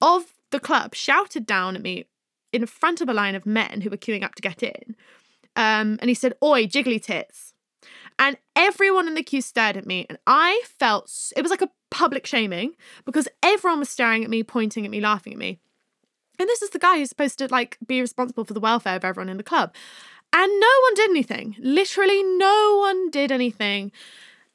of 0.00 0.34
the 0.50 0.60
club 0.60 0.94
shouted 0.94 1.44
down 1.44 1.76
at 1.76 1.82
me 1.82 2.06
in 2.52 2.64
front 2.66 3.00
of 3.00 3.08
a 3.08 3.14
line 3.14 3.34
of 3.34 3.44
men 3.44 3.82
who 3.82 3.90
were 3.90 3.96
queuing 3.96 4.24
up 4.24 4.34
to 4.36 4.42
get 4.42 4.62
in. 4.62 4.96
Um, 5.54 5.98
and 6.00 6.08
he 6.08 6.14
said, 6.14 6.34
Oi, 6.42 6.66
jiggly 6.66 7.02
tits. 7.02 7.54
And 8.18 8.38
everyone 8.54 9.06
in 9.06 9.14
the 9.14 9.22
queue 9.22 9.42
stared 9.42 9.76
at 9.76 9.86
me, 9.86 10.06
and 10.08 10.18
I 10.26 10.62
felt 10.78 11.12
it 11.36 11.42
was 11.42 11.50
like 11.50 11.60
a 11.60 11.70
public 11.90 12.26
shaming 12.26 12.74
because 13.04 13.28
everyone 13.42 13.80
was 13.80 13.90
staring 13.90 14.24
at 14.24 14.30
me, 14.30 14.42
pointing 14.42 14.86
at 14.86 14.90
me, 14.90 15.00
laughing 15.00 15.34
at 15.34 15.38
me. 15.38 15.60
And 16.38 16.48
this 16.48 16.62
is 16.62 16.70
the 16.70 16.78
guy 16.78 16.98
who's 16.98 17.08
supposed 17.08 17.38
to 17.38 17.48
like 17.48 17.78
be 17.86 18.00
responsible 18.00 18.44
for 18.44 18.54
the 18.54 18.60
welfare 18.60 18.96
of 18.96 19.04
everyone 19.04 19.28
in 19.28 19.36
the 19.36 19.42
club. 19.42 19.74
And 20.32 20.60
no 20.60 20.68
one 20.82 20.94
did 20.94 21.10
anything. 21.10 21.56
Literally 21.58 22.22
no 22.22 22.76
one 22.78 23.10
did 23.10 23.32
anything. 23.32 23.92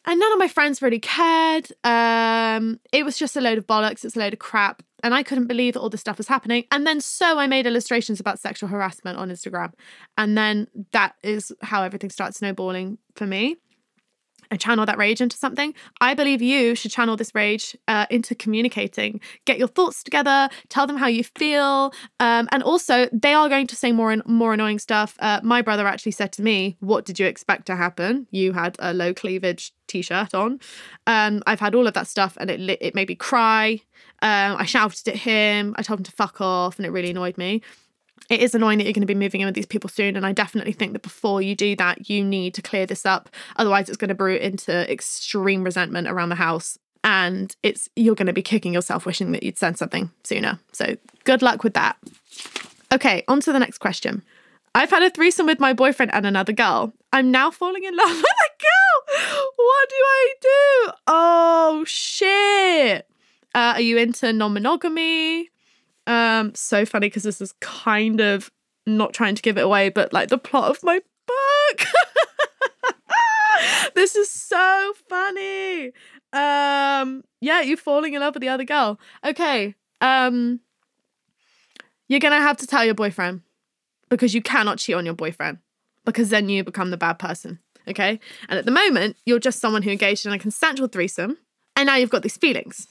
And 0.06 0.20
none 0.20 0.32
of 0.34 0.40
my 0.40 0.48
friends 0.48 0.82
really 0.82 1.00
cared. 1.00 1.72
Um, 1.84 2.80
it 2.92 3.06
was 3.06 3.18
just 3.18 3.38
a 3.38 3.42
load 3.42 3.58
of 3.58 3.68
bollocks, 3.68 4.04
it's 4.04 4.16
a 4.16 4.20
load 4.20 4.34
of 4.34 4.40
crap. 4.40 4.82
And 5.04 5.14
I 5.14 5.24
couldn't 5.24 5.48
believe 5.48 5.74
that 5.74 5.80
all 5.80 5.90
this 5.90 6.02
stuff 6.02 6.18
was 6.18 6.28
happening. 6.28 6.66
And 6.72 6.86
then 6.86 7.02
so 7.02 7.40
I 7.40 7.48
made 7.48 7.66
illustrations 7.66 8.20
about 8.20 8.40
sexual 8.40 8.70
harassment 8.70 9.18
on 9.18 9.30
Instagram. 9.30 9.74
And 10.18 10.38
then 10.38 10.68
that 10.92 11.16
is 11.24 11.52
how 11.62 11.82
everything 11.84 12.12
started 12.12 12.36
snowballing 12.36 13.00
for 13.16 13.26
me 13.26 13.58
and 14.52 14.60
channel 14.60 14.86
that 14.86 14.98
rage 14.98 15.22
into 15.22 15.38
something. 15.38 15.74
I 16.02 16.14
believe 16.14 16.42
you 16.42 16.76
should 16.76 16.92
channel 16.92 17.16
this 17.16 17.34
rage 17.34 17.76
uh, 17.88 18.06
into 18.10 18.36
communicating. 18.36 19.22
Get 19.46 19.58
your 19.58 19.70
thoughts 19.70 20.04
together, 20.04 20.50
tell 20.70 20.86
them 20.86 20.98
how 20.98 21.08
you 21.08 21.24
feel, 21.24 21.94
um, 22.20 22.48
and 22.52 22.62
also 22.62 23.08
they 23.12 23.34
are 23.34 23.50
going 23.50 23.68
to 23.68 23.76
say 23.76 23.92
more 23.92 24.12
and 24.12 24.24
more 24.26 24.54
annoying 24.54 24.80
stuff. 24.80 25.16
Uh, 25.20 25.40
my 25.42 25.62
brother 25.62 25.88
actually 25.88 26.12
said 26.12 26.32
to 26.34 26.44
me, 26.44 26.78
"What 26.82 27.06
did 27.06 27.20
you 27.20 27.26
expect 27.26 27.66
to 27.68 27.76
happen? 27.76 28.28
You 28.30 28.54
had 28.54 28.76
a 28.80 28.94
low 28.94 29.14
cleavage 29.14 29.74
t-shirt 29.88 30.36
on." 30.36 30.60
Um, 31.08 31.42
I've 31.48 31.60
had 31.62 31.74
all 31.74 31.88
of 31.88 31.94
that 31.94 32.08
stuff, 32.08 32.38
and 32.40 32.52
it 32.52 32.78
it 32.82 32.94
made 32.94 33.08
me 33.08 33.16
cry. 33.16 33.80
Um, 34.22 34.58
I 34.58 34.66
shouted 34.66 35.08
at 35.08 35.16
him. 35.16 35.74
I 35.78 35.82
told 35.82 36.02
him 36.02 36.04
to 36.04 36.12
fuck 36.12 36.42
off, 36.42 36.78
and 36.78 36.86
it 36.86 36.92
really 36.92 37.12
annoyed 37.12 37.38
me 37.38 37.62
it 38.30 38.40
is 38.40 38.56
annoying 38.56 38.78
that 38.78 38.86
you're 38.86 38.94
going 38.94 39.02
to 39.02 39.08
be 39.08 39.16
moving 39.16 39.42
in 39.42 39.48
with 39.48 39.56
these 39.56 39.66
people 39.66 39.90
soon. 39.90 40.16
And 40.16 40.26
I 40.26 40.32
definitely 40.32 40.74
think 40.74 40.94
that 40.94 41.02
before 41.02 41.42
you 41.42 41.56
do 41.56 41.76
that, 41.76 42.10
you 42.10 42.24
need 42.24 42.54
to 42.56 42.62
clear 42.62 42.86
this 42.86 43.06
up. 43.06 43.30
Otherwise, 43.58 43.90
it's 43.90 43.98
going 43.98 44.10
to 44.10 44.16
brew 44.16 44.36
into 44.36 44.90
extreme 44.92 45.64
resentment 45.64 46.08
around 46.08 46.30
the 46.30 46.36
house. 46.36 46.78
And 47.04 47.56
it's 47.64 47.90
you're 47.96 48.16
going 48.16 48.28
to 48.28 48.34
be 48.34 48.44
kicking 48.44 48.74
yourself 48.74 49.06
wishing 49.06 49.32
that 49.32 49.44
you'd 49.44 49.58
said 49.58 49.78
something 49.78 50.12
sooner. 50.24 50.60
So 50.72 50.96
good 51.24 51.42
luck 51.42 51.64
with 51.64 51.74
that. 51.74 51.98
Okay, 52.94 53.24
on 53.28 53.42
to 53.42 53.52
the 53.52 53.60
next 53.60 53.80
question. 53.80 54.22
I've 54.74 54.90
had 54.90 55.04
a 55.04 55.10
threesome 55.10 55.48
with 55.48 55.60
my 55.60 55.74
boyfriend 55.74 56.14
and 56.14 56.26
another 56.26 56.54
girl. 56.54 56.94
I'm 57.12 57.32
now 57.32 57.52
falling 57.52 57.84
in 57.84 57.96
love 57.96 58.10
with 58.16 58.24
a 58.24 58.52
girl. 58.62 59.52
What 59.56 59.90
do 59.90 59.96
I 59.96 60.34
do? 60.42 60.94
Oh 61.08 61.84
shit. 61.86 63.08
Uh, 63.54 63.74
are 63.76 63.82
you 63.82 63.98
into 63.98 64.32
non 64.32 64.54
monogamy? 64.54 65.51
Um, 66.12 66.54
so 66.56 66.86
funny 66.86 67.08
because 67.08 67.24
this 67.24 67.40
is 67.40 67.54
kind 67.62 68.20
of 68.20 68.52
not 68.86 69.14
trying 69.14 69.36
to 69.36 69.42
give 69.42 69.58
it 69.58 69.64
away, 69.64 69.88
but 69.88 70.12
like 70.12 70.28
the 70.28 70.38
plot 70.38 70.70
of 70.70 70.84
my 70.84 71.00
book. 71.26 71.88
this 73.96 74.18
is 74.18 74.30
so 74.30 74.94
funny. 75.08 75.94
Um, 76.34 77.24
yeah, 77.40 77.62
you 77.62 77.78
falling 77.78 78.14
in 78.14 78.20
love 78.20 78.34
with 78.34 78.42
the 78.42 78.50
other 78.50 78.66
girl. 78.66 79.00
Okay. 79.24 79.74
Um, 80.02 80.60
you're 82.10 82.20
gonna 82.20 82.42
have 82.42 82.58
to 82.58 82.68
tell 82.68 82.84
your 82.84 82.94
boyfriend 82.94 83.42
because 84.10 84.34
you 84.34 84.42
cannot 84.42 84.80
cheat 84.80 84.96
on 84.96 85.06
your 85.06 85.14
boyfriend 85.14 85.60
because 86.04 86.30
then 86.30 86.50
you 86.50 86.62
become 86.66 86.92
the 86.92 86.98
bad 86.98 87.20
person. 87.20 87.60
Okay. 87.88 88.20
And 88.50 88.60
at 88.60 88.66
the 88.66 88.72
moment, 88.72 89.16
you're 89.26 89.40
just 89.40 89.62
someone 89.62 89.84
who 89.84 89.92
engaged 89.92 90.26
in 90.26 90.34
a 90.34 90.40
consensual 90.40 90.90
threesome, 90.90 91.38
and 91.78 91.88
now 91.88 91.96
you've 91.96 92.10
got 92.10 92.22
these 92.22 92.36
feelings. 92.36 92.88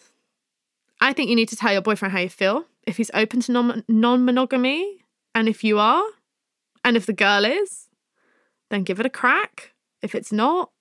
I 1.03 1.13
think 1.13 1.29
you 1.29 1.37
need 1.37 1.51
to 1.51 1.57
tell 1.57 1.73
your 1.73 1.83
boyfriend 1.83 2.13
how 2.13 2.21
you 2.21 2.31
feel. 2.31 2.65
If 2.91 2.97
he's 2.97 3.13
open 3.15 3.41
to 3.43 3.85
non 3.87 4.25
monogamy, 4.25 5.05
and 5.33 5.49
if 5.49 5.63
you 5.63 5.79
are, 5.79 6.03
and 6.83 6.97
if 6.97 7.07
the 7.07 7.13
girl 7.13 7.45
is, 7.45 7.87
then 8.69 8.83
give 8.83 8.99
it 8.99 9.07
a 9.07 9.11
crack. 9.11 9.75
If 10.03 10.17
it's 10.17 10.33
not, 10.33 10.73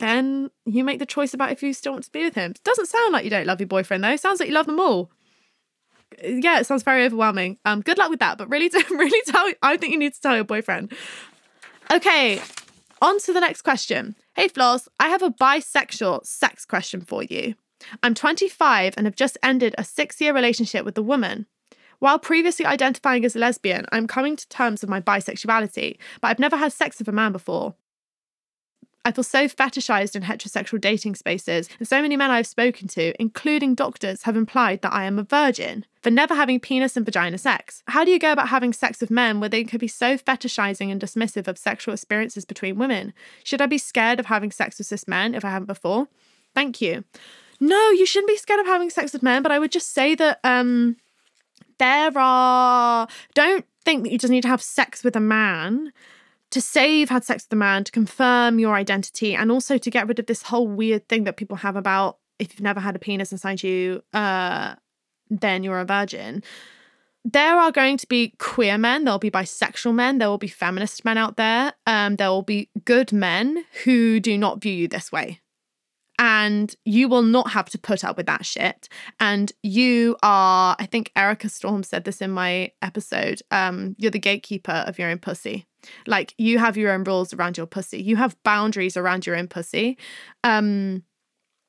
then 0.00 0.50
you 0.66 0.84
make 0.84 0.98
the 0.98 1.06
choice 1.06 1.32
about 1.32 1.50
if 1.50 1.62
you 1.62 1.72
still 1.72 1.92
want 1.92 2.04
to 2.04 2.10
be 2.10 2.24
with 2.24 2.34
him. 2.34 2.50
It 2.50 2.60
doesn't 2.62 2.90
sound 2.90 3.14
like 3.14 3.24
you 3.24 3.30
don't 3.30 3.46
love 3.46 3.58
your 3.58 3.68
boyfriend 3.68 4.04
though. 4.04 4.10
It 4.10 4.20
sounds 4.20 4.38
like 4.38 4.50
you 4.50 4.54
love 4.54 4.66
them 4.66 4.78
all. 4.78 5.10
Yeah, 6.22 6.60
it 6.60 6.66
sounds 6.66 6.82
very 6.82 7.06
overwhelming. 7.06 7.56
Um, 7.64 7.80
good 7.80 7.96
luck 7.96 8.10
with 8.10 8.20
that. 8.20 8.36
But 8.36 8.50
really, 8.50 8.68
really 8.90 9.22
tell. 9.26 9.50
I 9.62 9.78
think 9.78 9.94
you 9.94 9.98
need 9.98 10.12
to 10.12 10.20
tell 10.20 10.34
your 10.34 10.44
boyfriend. 10.44 10.92
Okay, 11.90 12.42
on 13.00 13.18
to 13.20 13.32
the 13.32 13.40
next 13.40 13.62
question. 13.62 14.14
Hey 14.34 14.48
Floss, 14.48 14.90
I 15.00 15.08
have 15.08 15.22
a 15.22 15.30
bisexual 15.30 16.26
sex 16.26 16.66
question 16.66 17.00
for 17.00 17.22
you. 17.22 17.54
I'm 18.02 18.14
25 18.14 18.94
and 18.96 19.06
have 19.06 19.16
just 19.16 19.38
ended 19.42 19.74
a 19.78 19.84
six-year 19.84 20.34
relationship 20.34 20.84
with 20.84 20.98
a 20.98 21.02
woman. 21.02 21.46
While 21.98 22.18
previously 22.18 22.66
identifying 22.66 23.24
as 23.24 23.34
a 23.34 23.38
lesbian, 23.38 23.86
I'm 23.90 24.06
coming 24.06 24.36
to 24.36 24.48
terms 24.48 24.82
with 24.82 24.90
my 24.90 25.00
bisexuality, 25.00 25.96
but 26.20 26.28
I've 26.28 26.38
never 26.38 26.56
had 26.56 26.72
sex 26.72 26.98
with 26.98 27.08
a 27.08 27.12
man 27.12 27.32
before. 27.32 27.74
I 29.06 29.12
feel 29.12 29.22
so 29.22 29.46
fetishized 29.46 30.16
in 30.16 30.22
heterosexual 30.22 30.80
dating 30.80 31.14
spaces, 31.14 31.68
and 31.78 31.86
so 31.86 32.02
many 32.02 32.16
men 32.16 32.32
I've 32.32 32.46
spoken 32.48 32.88
to, 32.88 33.14
including 33.22 33.76
doctors, 33.76 34.24
have 34.24 34.36
implied 34.36 34.82
that 34.82 34.92
I 34.92 35.04
am 35.04 35.16
a 35.16 35.22
virgin 35.22 35.86
for 36.02 36.10
never 36.10 36.34
having 36.34 36.58
penis 36.58 36.96
and 36.96 37.06
vagina 37.06 37.38
sex. 37.38 37.84
How 37.86 38.04
do 38.04 38.10
you 38.10 38.18
go 38.18 38.32
about 38.32 38.48
having 38.48 38.72
sex 38.72 39.00
with 39.00 39.10
men 39.12 39.38
where 39.38 39.48
they 39.48 39.62
could 39.62 39.78
be 39.78 39.86
so 39.86 40.18
fetishizing 40.18 40.90
and 40.90 41.00
dismissive 41.00 41.46
of 41.46 41.56
sexual 41.56 41.94
experiences 41.94 42.44
between 42.44 42.78
women? 42.78 43.14
Should 43.44 43.62
I 43.62 43.66
be 43.66 43.78
scared 43.78 44.18
of 44.18 44.26
having 44.26 44.50
sex 44.50 44.76
with 44.76 44.88
cis 44.88 45.06
men 45.06 45.36
if 45.36 45.44
I 45.44 45.50
haven't 45.50 45.66
before? 45.66 46.08
Thank 46.52 46.80
you. 46.80 47.04
No, 47.60 47.90
you 47.90 48.06
shouldn't 48.06 48.28
be 48.28 48.36
scared 48.36 48.60
of 48.60 48.66
having 48.66 48.90
sex 48.90 49.12
with 49.12 49.22
men, 49.22 49.42
but 49.42 49.52
I 49.52 49.58
would 49.58 49.72
just 49.72 49.92
say 49.92 50.14
that 50.14 50.40
um 50.44 50.96
there 51.78 52.12
are 52.16 53.08
don't 53.34 53.64
think 53.84 54.04
that 54.04 54.12
you 54.12 54.18
just 54.18 54.30
need 54.30 54.42
to 54.42 54.48
have 54.48 54.62
sex 54.62 55.04
with 55.04 55.16
a 55.16 55.20
man 55.20 55.92
to 56.50 56.60
say 56.60 56.98
you've 56.98 57.10
had 57.10 57.24
sex 57.24 57.44
with 57.44 57.52
a 57.52 57.56
man, 57.56 57.84
to 57.84 57.92
confirm 57.92 58.58
your 58.58 58.74
identity, 58.74 59.34
and 59.34 59.50
also 59.50 59.78
to 59.78 59.90
get 59.90 60.06
rid 60.06 60.18
of 60.18 60.26
this 60.26 60.42
whole 60.42 60.68
weird 60.68 61.08
thing 61.08 61.24
that 61.24 61.36
people 61.36 61.56
have 61.56 61.76
about 61.76 62.18
if 62.38 62.52
you've 62.52 62.60
never 62.60 62.80
had 62.80 62.94
a 62.94 62.98
penis 62.98 63.32
inside 63.32 63.62
you, 63.62 64.02
uh, 64.12 64.74
then 65.30 65.62
you're 65.62 65.80
a 65.80 65.84
virgin. 65.84 66.42
There 67.24 67.56
are 67.56 67.72
going 67.72 67.96
to 67.96 68.06
be 68.06 68.34
queer 68.38 68.78
men, 68.78 69.04
there 69.04 69.12
will 69.12 69.18
be 69.18 69.30
bisexual 69.30 69.94
men, 69.94 70.18
there 70.18 70.28
will 70.28 70.38
be 70.38 70.46
feminist 70.46 71.04
men 71.04 71.18
out 71.18 71.36
there, 71.36 71.72
um, 71.86 72.16
there 72.16 72.28
will 72.28 72.42
be 72.42 72.68
good 72.84 73.12
men 73.12 73.64
who 73.84 74.20
do 74.20 74.38
not 74.38 74.60
view 74.60 74.72
you 74.72 74.86
this 74.86 75.10
way 75.10 75.40
and 76.18 76.74
you 76.84 77.08
will 77.08 77.22
not 77.22 77.50
have 77.50 77.68
to 77.70 77.78
put 77.78 78.04
up 78.04 78.16
with 78.16 78.26
that 78.26 78.46
shit. 78.46 78.88
And 79.20 79.52
you 79.62 80.16
are 80.22 80.76
i 80.78 80.86
think 80.86 81.10
erica 81.16 81.48
storm 81.48 81.82
said 81.82 82.04
this 82.04 82.20
in 82.20 82.30
my 82.30 82.70
episode 82.82 83.42
um 83.50 83.94
you're 83.98 84.10
the 84.10 84.18
gatekeeper 84.18 84.84
of 84.86 84.98
your 84.98 85.10
own 85.10 85.18
pussy. 85.18 85.66
Like 86.06 86.34
you 86.38 86.58
have 86.58 86.76
your 86.76 86.92
own 86.92 87.04
rules 87.04 87.32
around 87.32 87.56
your 87.56 87.66
pussy. 87.66 88.02
You 88.02 88.16
have 88.16 88.40
boundaries 88.42 88.96
around 88.96 89.26
your 89.26 89.36
own 89.36 89.48
pussy. 89.48 89.98
Um 90.44 91.02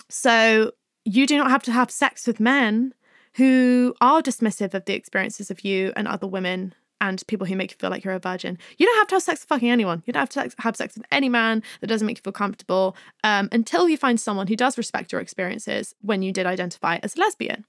so 0.10 0.72
you 1.06 1.26
do 1.28 1.38
not 1.38 1.50
have 1.50 1.64
to 1.64 1.72
have 1.72 1.92
sex 1.92 2.28
with 2.28 2.40
men 2.40 2.94
who 3.36 3.94
are 4.02 4.22
dismissive 4.22 4.74
of 4.74 4.86
the 4.86 4.94
experiences 4.94 5.52
of 5.52 5.64
you 5.64 5.94
and 5.96 6.08
other 6.08 6.28
women 6.28 6.74
and 7.00 7.26
people 7.28 7.48
who 7.48 7.56
make 7.56 7.72
you 7.72 7.78
feel 7.80 7.90
like 7.90 8.04
you're 8.04 8.14
a 8.14 8.20
virgin. 8.20 8.58
You 8.78 8.86
don't 8.86 8.98
have 8.98 9.08
to 9.08 9.16
have 9.16 9.24
sex 9.24 9.42
with 9.42 9.50
fucking 9.50 9.70
anyone. 9.70 10.04
You 10.06 10.14
don't 10.14 10.22
have 10.34 10.52
to 10.52 10.62
have 10.62 10.76
sex 10.76 10.96
with 10.96 11.06
any 11.12 11.30
man 11.30 11.64
that 11.82 11.88
doesn't 11.88 12.06
make 12.06 12.18
you 12.18 12.24
feel 12.24 12.34
comfortable 12.34 12.96
um, 13.24 13.50
until 13.52 13.88
you 13.88 13.98
find 13.98 14.20
someone 14.20 14.48
who 14.48 14.56
does 14.56 14.78
respect 14.78 15.12
your 15.12 15.22
experiences 15.22 15.96
when 16.02 16.22
you 16.22 16.32
did 16.32 16.46
identify 16.46 16.98
as 17.04 17.18
lesbian. 17.18 17.66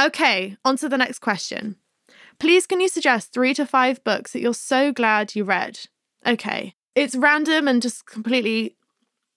Okay, 0.00 0.56
on 0.64 0.76
to 0.78 0.88
the 0.88 0.98
next 0.98 1.20
question. 1.20 1.76
Please, 2.38 2.66
can 2.66 2.80
you 2.80 2.88
suggest 2.88 3.32
three 3.32 3.54
to 3.54 3.66
five 3.66 4.02
books 4.02 4.32
that 4.32 4.40
you're 4.40 4.54
so 4.54 4.92
glad 4.92 5.34
you 5.34 5.44
read? 5.44 5.80
Okay, 6.26 6.74
it's 6.94 7.14
random 7.14 7.68
and 7.68 7.80
just 7.80 8.06
completely 8.06 8.76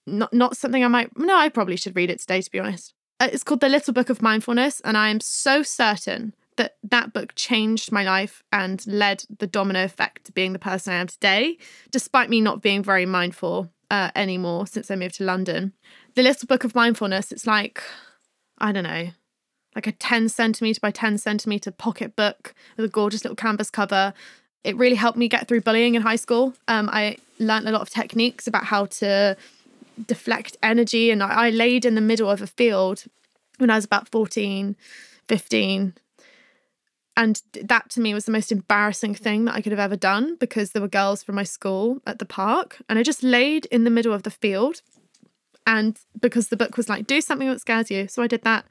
not, 0.06 0.34
not 0.34 0.58
something 0.58 0.84
I 0.84 0.88
might. 0.88 1.18
No, 1.18 1.36
I 1.36 1.50
probably 1.50 1.76
should 1.76 1.96
read 1.96 2.10
it 2.10 2.20
today, 2.20 2.42
to 2.42 2.52
be 2.52 2.60
honest. 2.60 2.94
Uh, 3.20 3.30
it's 3.32 3.44
called 3.44 3.62
The 3.62 3.70
Little 3.70 3.94
Book 3.94 4.10
of 4.10 4.22
Mindfulness, 4.22 4.80
and 4.82 4.98
I 4.98 5.10
am 5.10 5.20
so 5.20 5.64
certain 5.64 6.34
that 6.58 6.76
that 6.84 7.14
book 7.14 7.34
changed 7.36 7.92
my 7.92 8.04
life 8.04 8.44
and 8.52 8.86
led 8.86 9.24
the 9.40 9.48
domino 9.48 9.84
effect 9.84 10.26
to 10.26 10.32
being 10.32 10.54
the 10.54 10.60
person 10.60 10.94
I 10.94 10.98
am 10.98 11.08
today, 11.08 11.58
despite 11.90 12.30
me 12.30 12.42
not 12.42 12.62
being 12.62 12.84
very 12.84 13.06
mindful 13.06 13.72
uh, 13.90 14.12
anymore 14.16 14.68
since 14.68 14.92
I 14.92 14.96
moved 14.96 15.16
to 15.16 15.24
London. 15.24 15.74
The 16.16 16.24
Little 16.24 16.48
Book 16.48 16.64
of 16.64 16.76
Mindfulness, 16.76 17.32
it's 17.32 17.48
like, 17.48 17.82
I 18.58 18.72
don't 18.72 18.84
know, 18.84 19.10
like 19.76 19.88
a 19.88 19.92
10 19.92 20.30
centimeter 20.30 20.80
by 20.82 20.92
10 20.92 21.18
centimeter 21.20 21.72
pocket 21.72 22.16
book 22.16 22.54
with 22.76 22.86
a 22.86 22.90
gorgeous 22.90 23.24
little 23.24 23.36
canvas 23.36 23.70
cover. 23.70 24.14
It 24.64 24.76
really 24.76 24.96
helped 24.96 25.18
me 25.18 25.30
get 25.30 25.48
through 25.48 25.62
bullying 25.62 25.96
in 25.96 26.02
high 26.02 26.16
school. 26.16 26.54
Um, 26.68 26.90
I 26.92 27.18
learned 27.40 27.68
a 27.68 27.72
lot 27.72 27.82
of 27.82 27.90
techniques 27.90 28.48
about 28.48 28.66
how 28.66 28.88
to 28.88 29.38
deflect 30.06 30.58
energy, 30.62 31.12
and 31.12 31.24
I, 31.24 31.48
I 31.48 31.50
laid 31.52 31.86
in 31.86 31.96
the 31.96 32.02
middle 32.02 32.30
of 32.30 32.42
a 32.42 32.48
field 32.48 33.06
when 33.58 33.70
I 33.70 33.76
was 33.76 33.86
about 33.86 34.10
14, 34.10 34.76
15 35.28 35.94
and 37.18 37.42
that 37.64 37.90
to 37.90 38.00
me 38.00 38.14
was 38.14 38.26
the 38.26 38.32
most 38.32 38.52
embarrassing 38.52 39.16
thing 39.16 39.46
that 39.46 39.56
I 39.56 39.62
could 39.62 39.72
have 39.72 39.80
ever 39.80 39.96
done 39.96 40.38
because 40.40 40.72
there 40.72 40.84
were 40.84 40.88
girls 40.88 41.24
from 41.24 41.34
my 41.34 41.44
school 41.44 42.00
at 42.06 42.20
the 42.20 42.26
park 42.26 42.78
and 42.88 43.00
I 43.00 43.04
just 43.04 43.24
laid 43.24 43.66
in 43.66 43.84
the 43.84 43.90
middle 43.90 44.14
of 44.14 44.22
the 44.22 44.30
field. 44.30 44.84
And 45.66 46.00
because 46.22 46.48
the 46.48 46.56
book 46.56 46.78
was 46.78 46.88
like 46.88 47.08
do 47.08 47.20
something 47.20 47.50
that 47.50 47.60
scares 47.60 47.90
you. 47.90 48.08
So 48.08 48.22
I 48.22 48.28
did 48.28 48.44
that. 48.44 48.66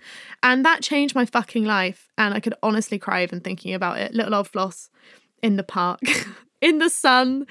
And 0.44 0.64
that 0.64 0.80
changed 0.80 1.14
my 1.16 1.26
fucking 1.26 1.64
life. 1.64 2.08
And 2.16 2.32
I 2.32 2.40
could 2.40 2.54
honestly 2.62 3.00
cry 3.00 3.24
even 3.24 3.40
thinking 3.40 3.74
about 3.74 3.98
it. 3.98 4.14
Little 4.14 4.34
old 4.34 4.48
floss 4.48 4.90
in 5.42 5.56
the 5.56 5.64
park 5.64 6.00
in 6.60 6.78
the 6.78 6.88
sun 6.88 7.46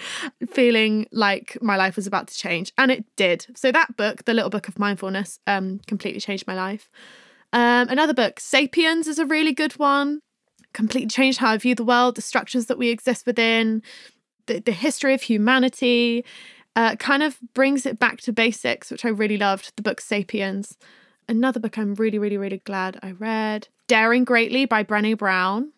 feeling 0.49 1.07
like 1.11 1.57
my 1.61 1.75
life 1.75 1.97
was 1.97 2.07
about 2.07 2.29
to 2.29 2.37
change. 2.37 2.71
And 2.77 2.89
it 2.89 3.03
did. 3.17 3.45
So 3.53 3.69
that 3.73 3.97
book 3.97 4.23
the 4.23 4.33
little 4.33 4.49
book 4.49 4.69
of 4.69 4.79
mindfulness 4.79 5.39
um 5.45 5.81
completely 5.87 6.21
changed 6.21 6.47
my 6.47 6.55
life. 6.55 6.89
Um, 7.53 7.87
another 7.87 8.13
book, 8.13 8.39
Sapiens, 8.39 9.07
is 9.07 9.19
a 9.19 9.25
really 9.25 9.53
good 9.53 9.73
one 9.73 10.21
completely 10.75 11.07
changed 11.07 11.39
how 11.39 11.51
I 11.51 11.57
view 11.57 11.73
the 11.73 11.83
world, 11.83 12.15
the 12.15 12.21
structures 12.21 12.67
that 12.67 12.77
we 12.77 12.89
exist 12.89 13.25
within, 13.25 13.81
the, 14.45 14.59
the 14.59 14.71
history 14.71 15.13
of 15.15 15.23
humanity. 15.23 16.23
Uh, 16.75 16.95
kind 16.97 17.23
of 17.23 17.39
brings 17.53 17.85
it 17.85 17.97
back 17.97 18.19
to 18.19 18.33
basics, 18.33 18.91
which 18.91 19.05
I 19.05 19.07
really 19.07 19.37
loved. 19.37 19.71
The 19.77 19.81
book 19.81 20.01
Sapiens. 20.01 20.77
Another 21.27 21.59
book 21.59 21.77
I'm 21.77 21.95
really, 21.95 22.19
really, 22.19 22.37
really 22.37 22.57
glad 22.57 22.99
I 23.01 23.11
read. 23.11 23.69
Daring 23.87 24.25
Greatly 24.25 24.65
by 24.65 24.83
Brené 24.83 25.17
Brown. 25.17 25.71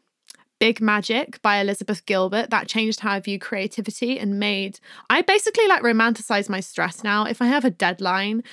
Big 0.59 0.81
Magic 0.81 1.39
by 1.43 1.57
Elizabeth 1.57 2.03
Gilbert. 2.07 2.49
That 2.49 2.67
changed 2.67 3.01
how 3.01 3.11
I 3.11 3.19
view 3.19 3.37
creativity 3.37 4.17
and 4.17 4.39
made. 4.39 4.79
I 5.07 5.21
basically 5.21 5.67
like 5.67 5.83
romanticize 5.83 6.49
my 6.49 6.61
stress 6.61 7.03
now. 7.03 7.25
If 7.25 7.43
I 7.43 7.45
have 7.45 7.63
a 7.63 7.69
deadline, 7.69 8.43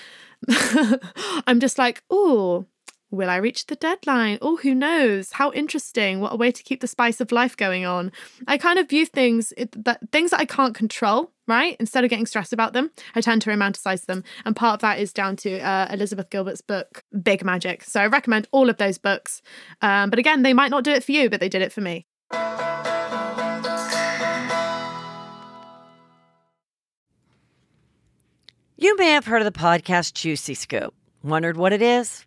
I'm 1.46 1.60
just 1.60 1.78
like, 1.78 2.02
oh, 2.10 2.66
Will 3.14 3.30
I 3.30 3.36
reach 3.36 3.66
the 3.66 3.76
deadline? 3.76 4.38
Oh, 4.42 4.56
who 4.56 4.74
knows? 4.74 5.30
How 5.30 5.52
interesting. 5.52 6.18
What 6.18 6.32
a 6.32 6.36
way 6.36 6.50
to 6.50 6.62
keep 6.64 6.80
the 6.80 6.88
spice 6.88 7.20
of 7.20 7.30
life 7.30 7.56
going 7.56 7.86
on. 7.86 8.10
I 8.48 8.58
kind 8.58 8.76
of 8.76 8.88
view 8.88 9.06
things 9.06 9.52
that 9.56 10.00
things 10.10 10.32
that 10.32 10.40
I 10.40 10.44
can't 10.44 10.74
control, 10.74 11.30
right? 11.46 11.76
Instead 11.78 12.02
of 12.02 12.10
getting 12.10 12.26
stressed 12.26 12.52
about 12.52 12.72
them, 12.72 12.90
I 13.14 13.20
tend 13.20 13.42
to 13.42 13.50
romanticize 13.50 14.06
them. 14.06 14.24
And 14.44 14.56
part 14.56 14.74
of 14.74 14.80
that 14.80 14.98
is 14.98 15.12
down 15.12 15.36
to 15.36 15.60
uh, 15.60 15.86
Elizabeth 15.92 16.28
Gilbert's 16.28 16.60
book, 16.60 17.04
Big 17.22 17.44
Magic. 17.44 17.84
So 17.84 18.00
I 18.00 18.08
recommend 18.08 18.48
all 18.50 18.68
of 18.68 18.78
those 18.78 18.98
books. 18.98 19.42
Um, 19.80 20.10
but 20.10 20.18
again, 20.18 20.42
they 20.42 20.52
might 20.52 20.72
not 20.72 20.82
do 20.82 20.90
it 20.90 21.04
for 21.04 21.12
you, 21.12 21.30
but 21.30 21.38
they 21.38 21.48
did 21.48 21.62
it 21.62 21.72
for 21.72 21.82
me. 21.82 22.06
You 28.76 28.96
may 28.96 29.10
have 29.10 29.26
heard 29.26 29.40
of 29.40 29.52
the 29.52 29.56
podcast 29.56 30.14
Juicy 30.14 30.54
Scoop. 30.54 30.92
Wondered 31.22 31.56
what 31.56 31.72
it 31.72 31.80
is? 31.80 32.26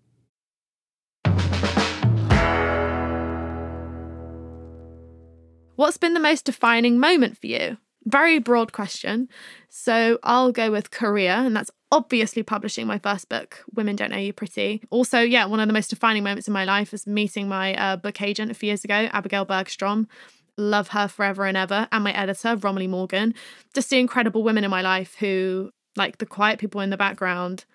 What's 5.81 5.97
been 5.97 6.13
the 6.13 6.19
most 6.19 6.45
defining 6.45 6.99
moment 6.99 7.39
for 7.39 7.47
you? 7.47 7.77
Very 8.05 8.37
broad 8.37 8.71
question. 8.71 9.27
So 9.67 10.19
I'll 10.21 10.51
go 10.51 10.69
with 10.69 10.91
career, 10.91 11.31
and 11.31 11.55
that's 11.55 11.71
obviously 11.91 12.43
publishing 12.43 12.85
my 12.85 12.99
first 12.99 13.29
book, 13.29 13.63
Women 13.73 13.95
Don't 13.95 14.13
Owe 14.13 14.19
You 14.19 14.31
Pretty. 14.31 14.83
Also, 14.91 15.21
yeah, 15.21 15.45
one 15.45 15.59
of 15.59 15.65
the 15.65 15.73
most 15.73 15.89
defining 15.89 16.23
moments 16.23 16.47
in 16.47 16.53
my 16.53 16.65
life 16.65 16.93
is 16.93 17.07
meeting 17.07 17.47
my 17.47 17.73
uh, 17.73 17.95
book 17.95 18.21
agent 18.21 18.51
a 18.51 18.53
few 18.53 18.67
years 18.67 18.83
ago, 18.83 19.09
Abigail 19.11 19.43
Bergstrom. 19.43 20.07
Love 20.55 20.89
her 20.89 21.07
forever 21.07 21.47
and 21.47 21.57
ever. 21.57 21.87
And 21.91 22.03
my 22.03 22.13
editor, 22.13 22.55
Romilly 22.57 22.85
Morgan. 22.85 23.33
Just 23.73 23.89
the 23.89 23.97
incredible 23.97 24.43
women 24.43 24.63
in 24.63 24.69
my 24.69 24.83
life 24.83 25.15
who, 25.15 25.71
like 25.95 26.19
the 26.19 26.27
quiet 26.27 26.59
people 26.59 26.81
in 26.81 26.91
the 26.91 26.95
background, 26.95 27.65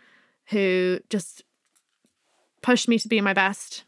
who 0.50 1.00
just 1.10 1.42
pushed 2.62 2.86
me 2.86 3.00
to 3.00 3.08
be 3.08 3.20
my 3.20 3.34
best. 3.34 3.82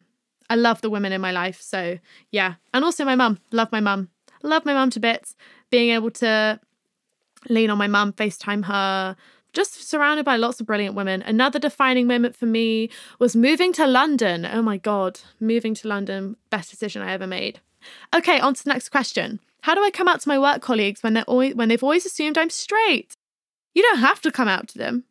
I 0.51 0.55
love 0.55 0.81
the 0.81 0.91
women 0.91 1.13
in 1.13 1.21
my 1.21 1.33
life. 1.33 1.61
So, 1.61 1.99
yeah. 2.31 2.55
And 2.73 2.85
also 2.85 3.05
my 3.05 3.15
mum. 3.15 3.39
Love 3.53 3.71
my 3.73 3.81
mum. 3.81 4.09
Love 4.43 4.65
my 4.65 4.75
mum 4.75 4.91
to 4.91 5.01
bits. 5.01 5.37
Being 5.71 5.91
able 5.91 6.11
to 6.13 6.61
lean 7.49 7.71
on 7.71 7.79
my 7.79 7.87
mum, 7.87 8.13
FaceTime 8.13 8.65
her, 8.65 9.17
just 9.53 9.89
surrounded 9.89 10.25
by 10.25 10.37
lots 10.37 10.61
of 10.61 10.67
brilliant 10.67 10.95
women. 10.95 11.23
Another 11.23 11.59
defining 11.59 12.07
moment 12.07 12.37
for 12.37 12.47
me 12.47 12.91
was 13.19 13.37
moving 13.37 13.73
to 13.75 13.87
London. 13.87 14.47
Oh 14.47 14.63
my 14.63 14.77
God, 14.77 15.21
moving 15.41 15.75
to 15.75 15.89
London, 15.89 16.37
best 16.51 16.71
decision 16.71 17.03
I 17.03 17.13
ever 17.13 17.27
made. 17.27 17.61
Okay, 18.15 18.41
on 18.41 18.55
to 18.55 18.65
the 18.65 18.71
next 18.71 18.91
question. 18.91 19.41
How 19.63 19.75
do 19.75 19.83
I 19.83 19.91
come 19.91 20.09
out 20.09 20.21
to 20.21 20.29
my 20.29 20.39
work 20.39 20.63
colleagues 20.63 21.03
when 21.03 21.15
they're 21.15 21.25
always, 21.25 21.55
when 21.55 21.69
they've 21.69 21.83
always 21.83 22.07
assumed 22.07 22.39
I'm 22.39 22.51
straight? 22.51 23.17
You 23.75 23.83
don't 23.83 23.99
have 23.99 24.21
to 24.23 24.31
come 24.31 24.49
out 24.49 24.69
to 24.69 24.79
them. 24.79 25.05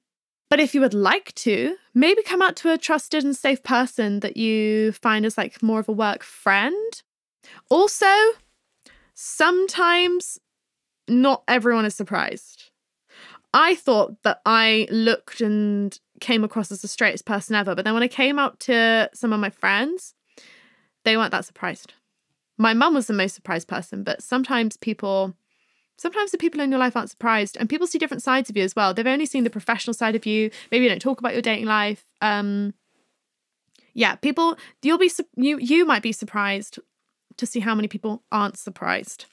But 0.50 0.60
if 0.60 0.74
you 0.74 0.82
would 0.82 0.94
like 0.94 1.34
to, 1.36 1.75
maybe 1.94 2.24
come 2.24 2.42
out 2.42 2.56
to 2.58 2.72
a 2.72 2.77
trusted 2.77 3.24
and 3.24 3.36
safe 3.36 3.63
person 3.63 4.22
that 4.22 4.38
you 4.38 4.94
find 4.94 5.25
as 5.25 5.38
like 5.38 5.62
more 5.62 5.80
of 5.80 5.89
a 5.89 5.94
work 5.94 6.24
friend. 6.24 7.01
Also, 7.70 8.06
sometimes 9.13 10.39
not 11.08 11.44
everyone 11.48 11.86
is 11.86 11.96
surprised. 11.96 12.72
I 13.54 13.75
thought 13.75 14.22
that 14.24 14.42
I 14.46 14.88
looked 14.92 15.42
and 15.42 15.98
came 16.20 16.44
across 16.44 16.72
as 16.72 16.82
the 16.82 16.88
straightest 16.88 17.25
person 17.25 17.56
ever, 17.56 17.75
but 17.75 17.86
then 17.86 17.94
when 17.94 18.04
I 18.04 18.08
came 18.08 18.39
out 18.39 18.60
to 18.62 19.10
some 19.13 19.34
of 19.34 19.39
my 19.39 19.50
friends, 19.50 20.13
they 21.04 21.18
weren't 21.18 21.32
that 21.32 21.46
surprised. 21.46 21.94
My 22.58 22.74
mum 22.74 22.94
was 22.94 23.08
the 23.08 23.13
most 23.13 23.36
surprised 23.36 23.68
person, 23.68 24.04
but 24.04 24.22
sometimes 24.22 24.77
people 24.77 25.34
sometimes 25.98 26.32
the 26.32 26.38
people 26.38 26.62
in 26.62 26.72
your 26.72 26.80
life 26.80 26.96
aren't 26.96 27.10
surprised 27.10 27.58
and 27.58 27.70
people 27.70 27.88
see 27.88 27.98
different 27.98 28.24
sides 28.24 28.50
of 28.50 28.58
you 28.58 28.63
as 28.63 28.75
well. 28.75 28.94
They've 28.94 29.06
only 29.06 29.25
seen 29.25 29.44
the 29.44 29.50
professional 29.50 29.94
side 29.94 30.16
of 30.16 30.25
you. 30.25 30.50
Maybe 30.72 30.84
you 30.84 30.89
don't 30.89 31.01
talk 31.01 31.20
about 31.20 31.34
your 31.34 31.42
dating 31.42 31.66
life. 31.66 32.04
Um 32.22 32.74
yeah 33.94 34.16
people 34.16 34.57
you'll 34.83 35.00
be 35.00 35.12
you 35.36 35.57
you 35.57 35.86
might 35.86 36.03
be 36.03 36.12
surprised 36.12 36.79
to 37.36 37.46
see 37.46 37.60
how 37.60 37.75
many 37.75 37.88
people 37.88 38.24
aren't 38.31 38.57
surprised. 38.57 39.25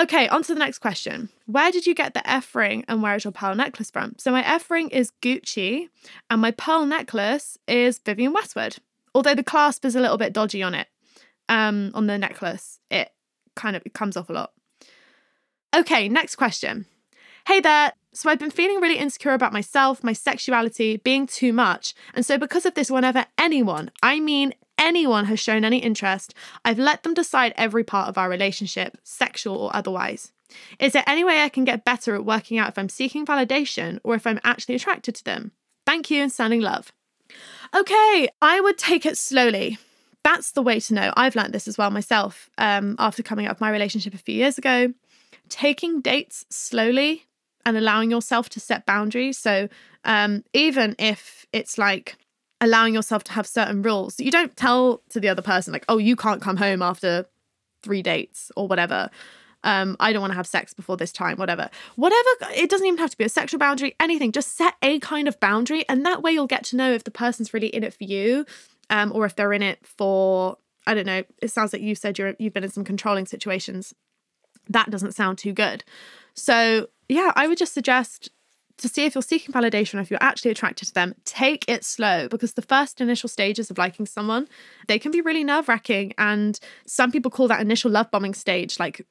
Okay 0.00 0.28
on 0.28 0.42
to 0.42 0.54
the 0.54 0.58
next 0.58 0.78
question. 0.78 1.28
Where 1.46 1.72
did 1.72 1.86
you 1.86 1.94
get 1.94 2.14
the 2.14 2.28
f 2.28 2.54
ring 2.54 2.84
and 2.88 3.02
where 3.02 3.14
is 3.14 3.24
your 3.24 3.32
pearl 3.32 3.54
necklace 3.54 3.90
from? 3.90 4.14
So 4.18 4.30
my 4.30 4.44
f 4.44 4.70
ring 4.70 4.90
is 4.90 5.12
gucci 5.22 5.88
and 6.30 6.40
my 6.40 6.50
pearl 6.50 6.84
necklace 6.84 7.58
is 7.66 7.98
vivienne 7.98 8.32
westwood 8.32 8.76
although 9.14 9.34
the 9.34 9.42
clasp 9.42 9.84
is 9.84 9.96
a 9.96 10.00
little 10.00 10.18
bit 10.18 10.32
dodgy 10.32 10.62
on 10.62 10.74
it 10.74 10.88
um 11.48 11.92
on 11.94 12.06
the 12.06 12.18
necklace. 12.18 12.80
It 12.90 13.10
kind 13.54 13.74
of 13.76 13.82
it 13.86 13.92
comes 13.94 14.16
off 14.16 14.30
a 14.30 14.32
lot 14.32 14.52
Okay, 15.74 16.08
next 16.08 16.36
question. 16.36 16.86
Hey 17.46 17.60
there. 17.60 17.92
So 18.14 18.30
I've 18.30 18.38
been 18.38 18.50
feeling 18.50 18.80
really 18.80 18.98
insecure 18.98 19.34
about 19.34 19.52
myself, 19.52 20.02
my 20.02 20.14
sexuality, 20.14 20.96
being 20.96 21.26
too 21.26 21.52
much. 21.52 21.94
And 22.14 22.24
so, 22.24 22.38
because 22.38 22.66
of 22.66 22.74
this, 22.74 22.90
whenever 22.90 23.26
anyone, 23.36 23.90
I 24.02 24.18
mean 24.18 24.54
anyone, 24.78 25.26
has 25.26 25.38
shown 25.38 25.64
any 25.64 25.78
interest, 25.78 26.34
I've 26.64 26.78
let 26.78 27.02
them 27.02 27.14
decide 27.14 27.52
every 27.56 27.84
part 27.84 28.08
of 28.08 28.16
our 28.16 28.30
relationship, 28.30 28.96
sexual 29.04 29.56
or 29.56 29.76
otherwise. 29.76 30.32
Is 30.78 30.94
there 30.94 31.04
any 31.06 31.22
way 31.22 31.42
I 31.42 31.50
can 31.50 31.64
get 31.64 31.84
better 31.84 32.14
at 32.14 32.24
working 32.24 32.58
out 32.58 32.70
if 32.70 32.78
I'm 32.78 32.88
seeking 32.88 33.26
validation 33.26 34.00
or 34.02 34.14
if 34.14 34.26
I'm 34.26 34.40
actually 34.42 34.74
attracted 34.74 35.14
to 35.16 35.24
them? 35.24 35.52
Thank 35.86 36.10
you 36.10 36.22
and 36.22 36.32
sending 36.32 36.62
love. 36.62 36.92
Okay, 37.76 38.28
I 38.40 38.60
would 38.60 38.78
take 38.78 39.04
it 39.04 39.18
slowly. 39.18 39.78
That's 40.24 40.52
the 40.52 40.62
way 40.62 40.80
to 40.80 40.94
know. 40.94 41.12
I've 41.16 41.36
learned 41.36 41.52
this 41.52 41.68
as 41.68 41.76
well 41.76 41.90
myself 41.90 42.48
um, 42.56 42.96
after 42.98 43.22
coming 43.22 43.46
out 43.46 43.52
of 43.52 43.60
my 43.60 43.70
relationship 43.70 44.14
a 44.14 44.18
few 44.18 44.34
years 44.34 44.58
ago 44.58 44.94
taking 45.48 46.00
dates 46.00 46.44
slowly 46.50 47.26
and 47.64 47.76
allowing 47.76 48.10
yourself 48.10 48.48
to 48.50 48.60
set 48.60 48.86
boundaries. 48.86 49.38
So, 49.38 49.68
um, 50.04 50.44
even 50.52 50.94
if 50.98 51.46
it's 51.52 51.76
like 51.76 52.16
allowing 52.60 52.94
yourself 52.94 53.24
to 53.24 53.32
have 53.32 53.46
certain 53.46 53.82
rules, 53.82 54.18
you 54.18 54.30
don't 54.30 54.56
tell 54.56 55.02
to 55.10 55.20
the 55.20 55.28
other 55.28 55.42
person, 55.42 55.72
like, 55.72 55.84
oh, 55.88 55.98
you 55.98 56.16
can't 56.16 56.42
come 56.42 56.56
home 56.56 56.82
after 56.82 57.26
three 57.82 58.02
dates 58.02 58.50
or 58.56 58.66
whatever. 58.66 59.10
Um, 59.64 59.96
I 60.00 60.12
don't 60.12 60.20
want 60.20 60.32
to 60.32 60.36
have 60.36 60.46
sex 60.46 60.72
before 60.72 60.96
this 60.96 61.12
time, 61.12 61.36
whatever. 61.36 61.68
Whatever, 61.96 62.28
it 62.54 62.70
doesn't 62.70 62.86
even 62.86 62.98
have 62.98 63.10
to 63.10 63.18
be 63.18 63.24
a 63.24 63.28
sexual 63.28 63.58
boundary, 63.58 63.94
anything. 63.98 64.32
Just 64.32 64.56
set 64.56 64.74
a 64.82 64.98
kind 65.00 65.28
of 65.28 65.38
boundary, 65.40 65.84
and 65.88 66.06
that 66.06 66.22
way 66.22 66.32
you'll 66.32 66.46
get 66.46 66.64
to 66.66 66.76
know 66.76 66.92
if 66.92 67.04
the 67.04 67.10
person's 67.10 67.52
really 67.52 67.68
in 67.68 67.82
it 67.82 67.92
for 67.92 68.04
you, 68.04 68.46
um, 68.88 69.12
or 69.14 69.26
if 69.26 69.34
they're 69.34 69.52
in 69.52 69.62
it 69.62 69.84
for, 69.84 70.56
I 70.86 70.94
don't 70.94 71.06
know. 71.06 71.24
It 71.42 71.50
sounds 71.50 71.72
like 71.72 71.82
you 71.82 71.94
said 71.94 72.18
you're 72.18 72.34
you've 72.38 72.54
been 72.54 72.64
in 72.64 72.70
some 72.70 72.84
controlling 72.84 73.26
situations 73.26 73.94
that 74.68 74.90
doesn't 74.90 75.14
sound 75.14 75.38
too 75.38 75.52
good. 75.52 75.84
So, 76.34 76.88
yeah, 77.08 77.32
I 77.34 77.46
would 77.46 77.58
just 77.58 77.74
suggest 77.74 78.30
to 78.78 78.88
see 78.88 79.04
if 79.04 79.14
you're 79.14 79.22
seeking 79.22 79.52
validation, 79.52 79.98
or 79.98 80.00
if 80.00 80.10
you're 80.10 80.22
actually 80.22 80.52
attracted 80.52 80.86
to 80.86 80.94
them, 80.94 81.14
take 81.24 81.64
it 81.68 81.84
slow 81.84 82.28
because 82.28 82.54
the 82.54 82.62
first 82.62 83.00
initial 83.00 83.28
stages 83.28 83.70
of 83.70 83.78
liking 83.78 84.06
someone, 84.06 84.48
they 84.86 84.98
can 84.98 85.10
be 85.10 85.20
really 85.20 85.44
nerve 85.44 85.68
wracking. 85.68 86.14
And 86.16 86.58
some 86.86 87.10
people 87.10 87.30
call 87.30 87.48
that 87.48 87.60
initial 87.60 87.90
love 87.90 88.10
bombing 88.10 88.34
stage 88.34 88.78
like 88.78 89.04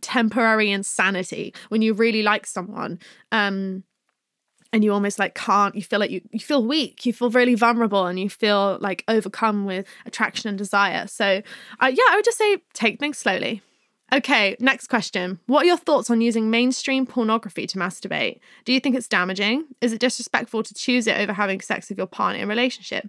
temporary 0.00 0.70
insanity 0.70 1.54
when 1.68 1.80
you 1.80 1.94
really 1.94 2.22
like 2.22 2.46
someone. 2.46 2.98
Um, 3.30 3.84
and 4.72 4.82
you 4.82 4.92
almost 4.92 5.20
like 5.20 5.36
can't 5.36 5.76
you 5.76 5.82
feel 5.82 6.00
like 6.00 6.10
you, 6.10 6.20
you 6.32 6.40
feel 6.40 6.66
weak 6.66 7.06
you 7.06 7.12
feel 7.12 7.30
really 7.30 7.54
vulnerable 7.54 8.06
and 8.06 8.18
you 8.18 8.28
feel 8.28 8.76
like 8.80 9.04
overcome 9.06 9.66
with 9.66 9.86
attraction 10.04 10.48
and 10.48 10.58
desire 10.58 11.06
so 11.06 11.40
uh, 11.80 11.86
yeah 11.86 12.04
i 12.10 12.16
would 12.16 12.24
just 12.24 12.38
say 12.38 12.56
take 12.72 12.98
things 12.98 13.16
slowly 13.16 13.62
Okay, 14.12 14.56
next 14.60 14.88
question. 14.88 15.40
What 15.46 15.62
are 15.62 15.66
your 15.66 15.76
thoughts 15.76 16.10
on 16.10 16.20
using 16.20 16.50
mainstream 16.50 17.06
pornography 17.06 17.66
to 17.66 17.78
masturbate? 17.78 18.40
Do 18.64 18.72
you 18.72 18.78
think 18.78 18.94
it's 18.94 19.08
damaging? 19.08 19.64
Is 19.80 19.92
it 19.92 20.00
disrespectful 20.00 20.62
to 20.62 20.74
choose 20.74 21.06
it 21.06 21.18
over 21.18 21.32
having 21.32 21.60
sex 21.60 21.88
with 21.88 21.98
your 21.98 22.06
partner 22.06 22.38
in 22.38 22.44
a 22.44 22.48
relationship? 22.48 23.08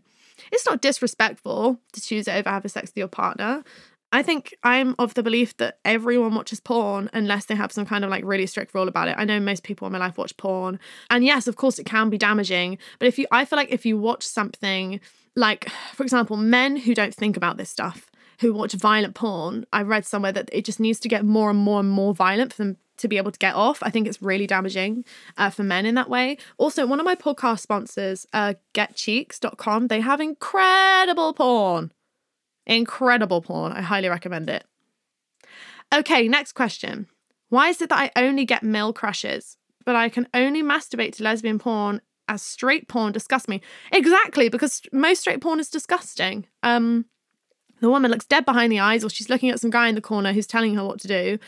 It's 0.51 0.65
not 0.65 0.81
disrespectful 0.81 1.79
to 1.93 2.01
choose 2.01 2.27
it 2.27 2.35
over 2.35 2.49
having 2.49 2.69
sex 2.69 2.89
with 2.89 2.97
your 2.97 3.07
partner. 3.07 3.63
I 4.11 4.23
think 4.23 4.55
I'm 4.63 4.95
of 4.97 5.13
the 5.13 5.23
belief 5.23 5.57
that 5.57 5.79
everyone 5.83 6.35
watches 6.35 6.59
porn 6.59 7.09
unless 7.13 7.45
they 7.45 7.55
have 7.55 7.71
some 7.71 7.85
kind 7.85 8.05
of 8.05 8.09
like 8.09 8.23
really 8.23 8.45
strict 8.45 8.73
rule 8.73 8.87
about 8.87 9.09
it. 9.09 9.15
I 9.17 9.25
know 9.25 9.39
most 9.39 9.63
people 9.63 9.85
in 9.87 9.91
my 9.91 9.99
life 9.99 10.17
watch 10.17 10.37
porn. 10.37 10.79
And 11.09 11.25
yes, 11.25 11.47
of 11.47 11.57
course 11.57 11.79
it 11.79 11.85
can 11.85 12.09
be 12.09 12.17
damaging, 12.17 12.77
but 12.97 13.07
if 13.07 13.19
you 13.19 13.27
I 13.31 13.43
feel 13.45 13.57
like 13.57 13.71
if 13.71 13.85
you 13.85 13.97
watch 13.97 14.23
something 14.23 15.01
like 15.35 15.69
for 15.93 16.03
example, 16.03 16.37
men 16.37 16.77
who 16.77 16.95
don't 16.95 17.13
think 17.13 17.35
about 17.35 17.57
this 17.57 17.69
stuff, 17.69 18.09
who 18.39 18.53
watch 18.53 18.73
violent 18.73 19.15
porn, 19.15 19.65
I 19.71 19.81
read 19.81 20.05
somewhere 20.05 20.31
that 20.31 20.49
it 20.51 20.65
just 20.65 20.79
needs 20.79 20.99
to 21.01 21.09
get 21.09 21.25
more 21.25 21.49
and 21.49 21.59
more 21.59 21.79
and 21.79 21.89
more 21.89 22.13
violent 22.13 22.53
for 22.53 22.63
them 22.63 22.77
to 22.97 23.07
be 23.07 23.17
able 23.17 23.31
to 23.31 23.39
get 23.39 23.55
off. 23.55 23.79
I 23.81 23.89
think 23.89 24.07
it's 24.07 24.21
really 24.21 24.47
damaging 24.47 25.05
uh, 25.37 25.49
for 25.49 25.63
men 25.63 25.85
in 25.85 25.95
that 25.95 26.09
way. 26.09 26.37
Also, 26.57 26.85
one 26.85 26.99
of 26.99 27.05
my 27.05 27.15
podcast 27.15 27.59
sponsors, 27.59 28.25
uh, 28.33 28.53
getcheeks.com, 28.73 29.87
they 29.87 30.01
have 30.01 30.21
incredible 30.21 31.33
porn. 31.33 31.91
Incredible 32.65 33.41
porn. 33.41 33.73
I 33.73 33.81
highly 33.81 34.09
recommend 34.09 34.49
it. 34.49 34.65
Okay, 35.93 36.27
next 36.27 36.53
question. 36.53 37.07
Why 37.49 37.69
is 37.69 37.81
it 37.81 37.89
that 37.89 38.11
I 38.15 38.21
only 38.21 38.45
get 38.45 38.63
male 38.63 38.91
crushes, 38.91 39.57
but 39.85 39.95
I 39.95 40.09
can 40.09 40.27
only 40.33 40.63
masturbate 40.63 41.15
to 41.15 41.23
lesbian 41.23 41.59
porn 41.59 42.01
as 42.27 42.41
straight 42.41 42.87
porn 42.87 43.11
disgusts 43.11 43.47
me? 43.47 43.61
Exactly, 43.91 44.49
because 44.49 44.81
most 44.91 45.21
straight 45.21 45.41
porn 45.41 45.59
is 45.59 45.69
disgusting. 45.69 46.47
Um, 46.63 47.05
the 47.81 47.89
woman 47.89 48.11
looks 48.11 48.25
dead 48.25 48.45
behind 48.45 48.71
the 48.71 48.79
eyes, 48.79 49.03
or 49.03 49.09
she's 49.09 49.29
looking 49.29 49.49
at 49.49 49.59
some 49.59 49.69
guy 49.69 49.87
in 49.87 49.95
the 49.95 50.01
corner 50.01 50.33
who's 50.33 50.47
telling 50.47 50.75
her 50.75 50.85
what 50.85 50.99
to 51.01 51.07
do. 51.07 51.39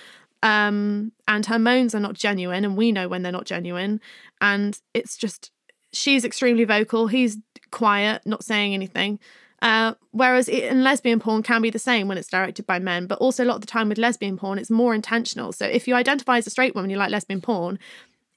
Um, 0.43 1.11
and 1.27 1.45
her 1.47 1.59
moans 1.59 1.95
are 1.95 1.99
not 1.99 2.13
genuine, 2.13 2.63
and 2.63 2.77
we 2.77 2.91
know 2.91 3.07
when 3.07 3.23
they're 3.23 3.31
not 3.31 3.45
genuine. 3.45 3.99
And 4.41 4.79
it's 4.93 5.17
just 5.17 5.51
she's 5.91 6.25
extremely 6.25 6.63
vocal, 6.63 7.07
he's 7.07 7.37
quiet, 7.71 8.21
not 8.25 8.43
saying 8.43 8.73
anything. 8.73 9.19
Uh, 9.61 9.95
whereas 10.11 10.47
it, 10.47 10.65
in 10.65 10.83
lesbian 10.83 11.19
porn 11.19 11.41
can 11.41 11.61
be 11.61 11.71
the 11.71 11.79
same 11.79 12.07
when 12.07 12.17
it's 12.17 12.27
directed 12.27 12.67
by 12.67 12.77
men, 12.77 13.07
but 13.07 13.17
also 13.17 13.43
a 13.43 13.47
lot 13.47 13.55
of 13.55 13.61
the 13.61 13.67
time 13.67 13.89
with 13.89 13.97
lesbian 13.97 14.37
porn, 14.37 14.59
it's 14.59 14.69
more 14.69 14.93
intentional. 14.93 15.51
So 15.51 15.65
if 15.65 15.87
you 15.87 15.95
identify 15.95 16.37
as 16.37 16.45
a 16.45 16.51
straight 16.51 16.75
woman, 16.75 16.91
you 16.91 16.97
like 16.97 17.09
lesbian 17.09 17.41
porn, 17.41 17.79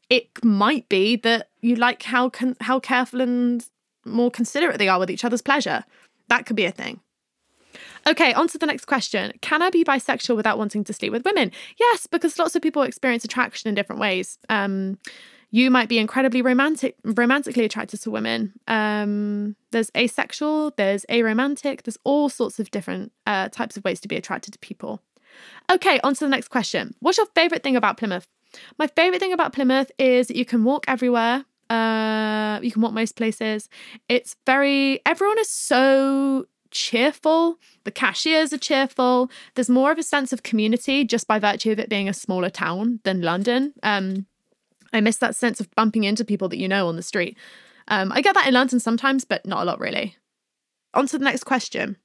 it 0.09 0.29
might 0.42 0.88
be 0.88 1.16
that 1.16 1.48
you 1.61 1.76
like 1.76 2.03
how 2.03 2.31
con- 2.31 2.57
how 2.61 2.81
careful 2.81 3.20
and 3.20 3.64
more 4.07 4.31
considerate 4.31 4.79
they 4.79 4.88
are 4.88 4.98
with 4.98 5.11
each 5.11 5.24
other's 5.24 5.42
pleasure. 5.42 5.85
That 6.29 6.46
could 6.46 6.57
be 6.57 6.64
a 6.64 6.72
thing. 6.72 7.00
Okay, 8.07 8.33
on 8.33 8.49
to 8.49 8.59
the 8.59 8.67
next 8.67 8.87
question. 8.87 9.33
Can 9.41 9.63
I 9.63 9.71
be 9.71 9.85
bisexual 9.85 10.37
without 10.37 10.59
wanting 10.59 10.85
to 10.85 10.93
sleep 10.93 11.13
with 11.13 11.25
women? 11.25 11.53
Yes, 11.79 12.07
because 12.07 12.39
lots 12.39 12.55
of 12.55 12.63
people 12.63 12.83
experience 12.83 13.25
attraction 13.25 13.69
in 13.69 13.75
different 13.75 14.01
ways. 14.01 14.39
Um, 14.49 14.99
you 15.51 15.71
might 15.71 15.89
be 15.89 15.99
incredibly 15.99 16.43
romantic, 16.43 16.97
romantically 17.05 17.65
attracted 17.65 18.01
to 18.03 18.11
women. 18.11 18.53
Um, 18.69 19.57
there's 19.73 19.91
asexual, 19.97 20.73
there's 20.77 21.05
aromantic, 21.11 21.83
there's 21.83 21.99
all 22.05 22.29
sorts 22.29 22.61
of 22.61 22.71
different 22.71 23.13
uh, 23.27 23.49
types 23.49 23.77
of 23.77 23.85
ways 23.85 24.01
to 24.01 24.09
be 24.09 24.17
attracted 24.17 24.53
to 24.53 24.59
people. 24.61 25.03
Okay, 25.71 26.01
on 26.01 26.15
to 26.15 26.21
the 26.21 26.29
next 26.29 26.49
question. 26.49 26.95
What's 27.01 27.19
your 27.19 27.27
favorite 27.35 27.63
thing 27.63 27.77
about 27.77 27.97
Plymouth? 27.97 28.29
My 28.79 28.87
favorite 28.89 29.21
thing 29.21 29.33
about 29.33 29.53
Plymouth 29.53 29.91
is 29.99 30.29
that 30.29 30.37
you 30.37 30.45
can 30.45 30.65
walk 30.65 30.85
everywhere. 30.89 31.45
Uh, 31.69 32.59
you 32.63 32.73
can 32.73 32.83
walk 32.83 32.93
most 32.93 33.15
places. 33.17 33.69
It's 34.09 34.37
very, 34.45 35.01
everyone 35.07 35.39
is 35.39 35.49
so 35.49 36.47
cheerful. 36.70 37.59
The 37.85 37.90
cashiers 37.90 38.52
are 38.52 38.59
cheerful. 38.59 39.30
There's 39.54 39.70
more 39.70 39.92
of 39.92 39.98
a 39.98 40.02
sense 40.02 40.33
of 40.33 40.42
community 40.42 41.04
just 41.04 41.26
by 41.26 41.38
virtue 41.38 41.72
of 41.72 41.78
it 41.78 41.88
being 41.88 42.09
a 42.09 42.14
smaller 42.14 42.50
town 42.50 43.00
than 43.04 43.22
London. 43.22 43.74
Um, 43.83 44.26
I 44.92 45.00
miss 45.00 45.16
that 45.18 45.37
sense 45.37 45.61
of 45.61 45.70
bumping 45.74 46.04
into 46.04 46.24
people 46.24 46.48
that 46.48 46.59
you 46.59 46.68
know 46.68 46.88
on 46.88 46.96
the 46.96 47.02
street. 47.02 47.37
Um, 47.88 48.12
I 48.12 48.20
get 48.20 48.35
that 48.35 48.46
in 48.46 48.54
London 48.54 48.80
sometimes, 48.80 49.24
but 49.24 49.46
not 49.46 49.62
a 49.62 49.64
lot 49.64 49.80
really. 49.80 50.16
On 50.94 51.06
to 51.06 51.18
the 51.18 51.24
next 51.24 51.44
question. 51.44 51.96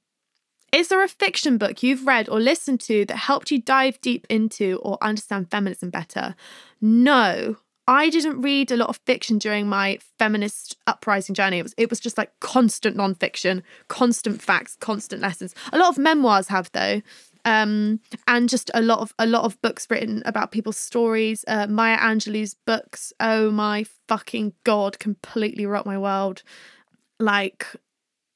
Is 0.72 0.88
there 0.88 1.02
a 1.02 1.08
fiction 1.08 1.58
book 1.58 1.82
you've 1.82 2.06
read 2.06 2.28
or 2.28 2.40
listened 2.40 2.80
to 2.82 3.04
that 3.06 3.16
helped 3.16 3.50
you 3.50 3.60
dive 3.60 4.00
deep 4.00 4.26
into 4.28 4.78
or 4.82 4.98
understand 5.00 5.50
feminism 5.50 5.90
better? 5.90 6.34
No, 6.80 7.56
I 7.88 8.10
didn't 8.10 8.40
read 8.42 8.72
a 8.72 8.76
lot 8.76 8.88
of 8.88 9.00
fiction 9.06 9.38
during 9.38 9.68
my 9.68 9.98
feminist 10.18 10.76
uprising 10.86 11.34
journey. 11.34 11.58
It 11.58 11.62
was 11.62 11.74
it 11.76 11.90
was 11.90 12.00
just 12.00 12.18
like 12.18 12.32
constant 12.40 12.96
nonfiction, 12.96 13.62
constant 13.88 14.42
facts, 14.42 14.76
constant 14.80 15.22
lessons. 15.22 15.54
A 15.72 15.78
lot 15.78 15.90
of 15.90 15.98
memoirs 15.98 16.48
have 16.48 16.70
though, 16.72 17.00
um, 17.44 18.00
and 18.26 18.48
just 18.48 18.70
a 18.74 18.82
lot 18.82 18.98
of 18.98 19.14
a 19.20 19.26
lot 19.26 19.44
of 19.44 19.60
books 19.62 19.86
written 19.88 20.22
about 20.26 20.50
people's 20.50 20.76
stories. 20.76 21.44
Uh, 21.46 21.68
Maya 21.68 21.98
Angelou's 21.98 22.54
books. 22.54 23.12
Oh 23.20 23.50
my 23.52 23.84
fucking 24.08 24.54
god! 24.64 24.98
Completely 24.98 25.64
rocked 25.64 25.86
my 25.86 25.98
world. 25.98 26.42
Like 27.20 27.66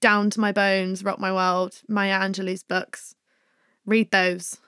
down 0.00 0.30
to 0.30 0.40
my 0.40 0.52
bones, 0.52 1.02
rocked 1.02 1.20
my 1.20 1.32
world. 1.32 1.82
Maya 1.88 2.20
Angelou's 2.20 2.62
books. 2.62 3.16
Read 3.84 4.12
those. 4.12 4.58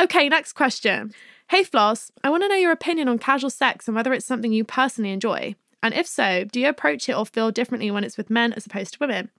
Okay, 0.00 0.28
next 0.28 0.54
question. 0.54 1.12
Hey 1.50 1.64
Floss, 1.64 2.12
I 2.22 2.28
want 2.28 2.42
to 2.42 2.48
know 2.50 2.56
your 2.56 2.72
opinion 2.72 3.08
on 3.08 3.18
casual 3.18 3.48
sex 3.48 3.88
and 3.88 3.94
whether 3.96 4.12
it's 4.12 4.26
something 4.26 4.52
you 4.52 4.64
personally 4.64 5.12
enjoy. 5.12 5.54
And 5.82 5.94
if 5.94 6.06
so, 6.06 6.44
do 6.44 6.60
you 6.60 6.68
approach 6.68 7.08
it 7.08 7.14
or 7.14 7.24
feel 7.24 7.50
differently 7.50 7.90
when 7.90 8.04
it's 8.04 8.18
with 8.18 8.28
men 8.28 8.52
as 8.52 8.66
opposed 8.66 8.92
to 8.92 8.98
women? 9.00 9.30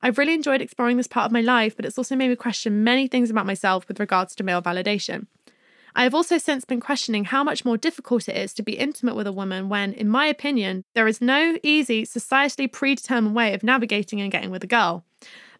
I've 0.00 0.16
really 0.16 0.32
enjoyed 0.32 0.62
exploring 0.62 0.96
this 0.96 1.06
part 1.06 1.26
of 1.26 1.32
my 1.32 1.42
life, 1.42 1.76
but 1.76 1.84
it's 1.84 1.98
also 1.98 2.16
made 2.16 2.30
me 2.30 2.36
question 2.36 2.82
many 2.82 3.08
things 3.08 3.28
about 3.28 3.44
myself 3.44 3.86
with 3.88 4.00
regards 4.00 4.34
to 4.36 4.42
male 4.42 4.62
validation. 4.62 5.26
I 5.94 6.04
have 6.04 6.14
also 6.14 6.38
since 6.38 6.64
been 6.64 6.80
questioning 6.80 7.26
how 7.26 7.44
much 7.44 7.62
more 7.62 7.76
difficult 7.76 8.26
it 8.26 8.38
is 8.38 8.54
to 8.54 8.62
be 8.62 8.78
intimate 8.78 9.14
with 9.14 9.26
a 9.26 9.32
woman 9.32 9.68
when, 9.68 9.92
in 9.92 10.08
my 10.08 10.24
opinion, 10.24 10.84
there 10.94 11.08
is 11.08 11.20
no 11.20 11.58
easy, 11.62 12.06
societally 12.06 12.72
predetermined 12.72 13.36
way 13.36 13.52
of 13.52 13.62
navigating 13.62 14.18
and 14.22 14.32
getting 14.32 14.50
with 14.50 14.64
a 14.64 14.66
girl. 14.66 15.04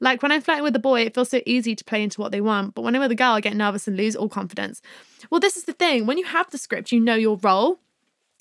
Like 0.00 0.22
when 0.22 0.32
I'm 0.32 0.40
flirting 0.40 0.64
with 0.64 0.74
a 0.74 0.80
boy, 0.80 1.02
it 1.02 1.14
feels 1.14 1.28
so 1.28 1.40
easy 1.44 1.76
to 1.76 1.84
play 1.84 2.02
into 2.02 2.20
what 2.20 2.32
they 2.32 2.40
want, 2.40 2.74
but 2.74 2.82
when 2.82 2.94
I'm 2.94 3.02
with 3.02 3.12
a 3.12 3.16
girl, 3.16 3.32
I 3.32 3.40
get 3.40 3.54
nervous 3.54 3.86
and 3.86 3.96
lose 3.96 4.16
all 4.16 4.28
confidence. 4.28 4.80
Well, 5.30 5.40
this 5.40 5.56
is 5.56 5.64
the 5.64 5.74
thing 5.74 6.06
when 6.06 6.18
you 6.18 6.24
have 6.24 6.50
the 6.50 6.58
script, 6.58 6.90
you 6.90 7.00
know 7.00 7.14
your 7.14 7.36
role. 7.36 7.78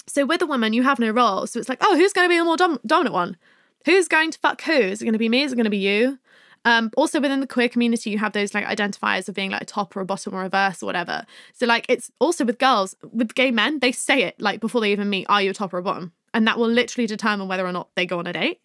So 0.08 0.26
with 0.26 0.42
a 0.42 0.48
woman, 0.48 0.74
you 0.74 0.84
have 0.84 1.00
no 1.00 1.12
role. 1.12 1.46
So 1.46 1.60
it's 1.60 1.70
like, 1.70 1.80
oh, 1.82 1.96
who's 1.96 2.14
going 2.14 2.26
to 2.26 2.30
be 2.30 2.38
the 2.38 2.46
more 2.46 2.58
dom- 2.58 2.80
dominant 2.86 3.14
one? 3.14 3.38
Who's 3.86 4.08
going 4.08 4.32
to 4.32 4.40
fuck 4.40 4.62
who? 4.62 4.74
Is 4.74 5.02
it 5.02 5.06
going 5.06 5.14
to 5.14 5.20
be 5.20 5.30
me? 5.30 5.44
Is 5.44 5.54
it 5.54 5.56
going 5.56 5.66
to 5.66 5.70
be 5.70 5.78
you? 5.78 6.18
Um, 6.66 6.92
also 6.98 7.22
within 7.22 7.40
the 7.40 7.48
queer 7.48 7.70
community, 7.70 8.10
you 8.10 8.18
have 8.18 8.34
those 8.34 8.54
like 8.54 8.66
identifiers 8.66 9.30
of 9.30 9.36
being 9.36 9.52
like 9.52 9.62
a 9.62 9.66
top 9.66 9.96
or 9.96 10.02
a 10.02 10.06
bottom 10.06 10.34
or 10.34 10.44
a 10.44 10.50
verse 10.50 10.84
or 10.84 10.88
whatever. 10.88 11.26
So 11.54 11.66
like 11.66 11.86
it's 11.88 12.12
also 12.20 12.44
with 12.44 12.58
girls, 12.58 12.96
with 13.12 13.34
gay 13.36 13.52
men, 13.52 13.80
they 13.80 13.92
say 13.92 14.24
it 14.24 14.40
like 14.42 14.60
before 14.60 14.82
they 14.82 14.92
even 14.92 15.10
meet, 15.10 15.26
are 15.30 15.42
you 15.42 15.52
a 15.52 15.54
top 15.54 15.74
or 15.74 15.78
a 15.78 15.84
bottom? 15.84 16.12
And 16.34 16.48
that 16.48 16.58
will 16.58 16.70
literally 16.70 17.08
determine 17.08 17.48
whether 17.48 17.66
or 17.66 17.72
not 17.72 17.90
they 17.96 18.06
go 18.06 18.20
on 18.20 18.28
a 18.28 18.34
date. 18.34 18.62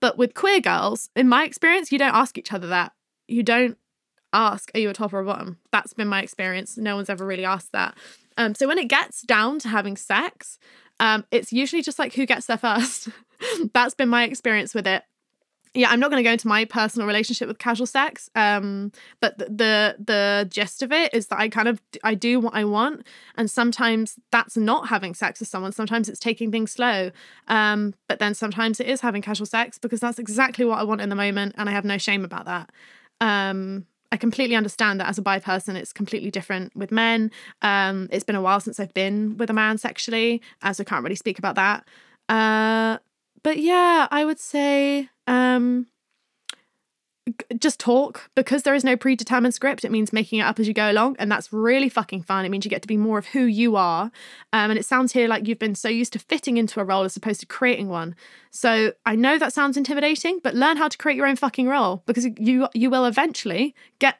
But 0.00 0.18
with 0.18 0.34
queer 0.34 0.60
girls, 0.60 1.10
in 1.16 1.28
my 1.28 1.44
experience, 1.44 1.90
you 1.90 1.98
don't 1.98 2.14
ask 2.14 2.38
each 2.38 2.52
other 2.52 2.68
that. 2.68 2.92
You 3.26 3.42
don't 3.42 3.76
ask, 4.32 4.70
are 4.74 4.80
you 4.80 4.90
a 4.90 4.94
top 4.94 5.12
or 5.12 5.20
a 5.20 5.24
bottom? 5.24 5.58
That's 5.72 5.92
been 5.92 6.08
my 6.08 6.22
experience. 6.22 6.76
No 6.76 6.96
one's 6.96 7.10
ever 7.10 7.26
really 7.26 7.44
asked 7.44 7.72
that. 7.72 7.96
Um, 8.36 8.54
so 8.54 8.68
when 8.68 8.78
it 8.78 8.88
gets 8.88 9.22
down 9.22 9.58
to 9.60 9.68
having 9.68 9.96
sex, 9.96 10.58
um, 11.00 11.24
it's 11.30 11.52
usually 11.52 11.82
just 11.82 11.98
like 11.98 12.14
who 12.14 12.26
gets 12.26 12.46
there 12.46 12.56
first. 12.58 13.08
That's 13.72 13.94
been 13.94 14.08
my 14.08 14.24
experience 14.24 14.74
with 14.74 14.86
it. 14.86 15.02
Yeah, 15.74 15.90
I'm 15.90 16.00
not 16.00 16.10
going 16.10 16.22
to 16.22 16.28
go 16.28 16.32
into 16.32 16.48
my 16.48 16.64
personal 16.64 17.06
relationship 17.06 17.48
with 17.48 17.58
casual 17.58 17.86
sex, 17.86 18.30
um, 18.34 18.92
but 19.20 19.38
the, 19.38 19.44
the 19.46 19.96
the 19.98 20.48
gist 20.50 20.82
of 20.82 20.92
it 20.92 21.12
is 21.12 21.26
that 21.28 21.38
I 21.38 21.48
kind 21.48 21.68
of 21.68 21.80
I 22.02 22.14
do 22.14 22.40
what 22.40 22.54
I 22.54 22.64
want, 22.64 23.06
and 23.36 23.50
sometimes 23.50 24.18
that's 24.30 24.56
not 24.56 24.88
having 24.88 25.14
sex 25.14 25.40
with 25.40 25.48
someone. 25.48 25.72
Sometimes 25.72 26.08
it's 26.08 26.20
taking 26.20 26.50
things 26.50 26.72
slow, 26.72 27.10
um, 27.48 27.94
but 28.08 28.18
then 28.18 28.34
sometimes 28.34 28.80
it 28.80 28.86
is 28.86 29.00
having 29.00 29.22
casual 29.22 29.46
sex 29.46 29.78
because 29.78 30.00
that's 30.00 30.18
exactly 30.18 30.64
what 30.64 30.78
I 30.78 30.84
want 30.84 31.00
in 31.00 31.08
the 31.08 31.16
moment, 31.16 31.54
and 31.58 31.68
I 31.68 31.72
have 31.72 31.84
no 31.84 31.98
shame 31.98 32.24
about 32.24 32.46
that. 32.46 32.70
Um, 33.20 33.86
I 34.10 34.16
completely 34.16 34.56
understand 34.56 35.00
that 35.00 35.08
as 35.08 35.18
a 35.18 35.22
bi 35.22 35.38
person, 35.38 35.76
it's 35.76 35.92
completely 35.92 36.30
different 36.30 36.74
with 36.74 36.90
men. 36.90 37.30
Um, 37.62 38.08
it's 38.10 38.24
been 38.24 38.36
a 38.36 38.42
while 38.42 38.60
since 38.60 38.80
I've 38.80 38.94
been 38.94 39.36
with 39.36 39.50
a 39.50 39.52
man 39.52 39.76
sexually, 39.78 40.40
as 40.62 40.80
I 40.80 40.84
can't 40.84 41.02
really 41.04 41.16
speak 41.16 41.38
about 41.38 41.56
that. 41.56 41.86
Uh, 42.28 42.98
but 43.42 43.58
yeah, 43.58 44.08
I 44.10 44.24
would 44.24 44.38
say 44.38 45.08
um, 45.28 45.86
just 47.58 47.78
talk 47.78 48.30
because 48.34 48.62
there 48.62 48.74
is 48.74 48.84
no 48.84 48.96
predetermined 48.96 49.54
script. 49.54 49.84
It 49.84 49.90
means 49.90 50.12
making 50.12 50.40
it 50.40 50.42
up 50.42 50.58
as 50.58 50.66
you 50.66 50.74
go 50.74 50.90
along, 50.90 51.16
and 51.18 51.30
that's 51.30 51.52
really 51.52 51.88
fucking 51.88 52.22
fun. 52.22 52.44
It 52.44 52.48
means 52.48 52.64
you 52.64 52.70
get 52.70 52.82
to 52.82 52.88
be 52.88 52.96
more 52.96 53.18
of 53.18 53.26
who 53.26 53.44
you 53.44 53.76
are. 53.76 54.04
Um, 54.52 54.70
and 54.70 54.78
it 54.78 54.86
sounds 54.86 55.12
here 55.12 55.28
like 55.28 55.46
you've 55.46 55.58
been 55.58 55.74
so 55.74 55.88
used 55.88 56.12
to 56.14 56.18
fitting 56.18 56.56
into 56.56 56.80
a 56.80 56.84
role 56.84 57.04
as 57.04 57.16
opposed 57.16 57.40
to 57.40 57.46
creating 57.46 57.88
one. 57.88 58.14
So 58.50 58.92
I 59.04 59.14
know 59.16 59.38
that 59.38 59.52
sounds 59.52 59.76
intimidating, 59.76 60.40
but 60.42 60.54
learn 60.54 60.76
how 60.76 60.88
to 60.88 60.98
create 60.98 61.16
your 61.16 61.26
own 61.26 61.36
fucking 61.36 61.68
role 61.68 62.02
because 62.06 62.26
you 62.38 62.68
you 62.74 62.90
will 62.90 63.04
eventually 63.04 63.74
get 63.98 64.18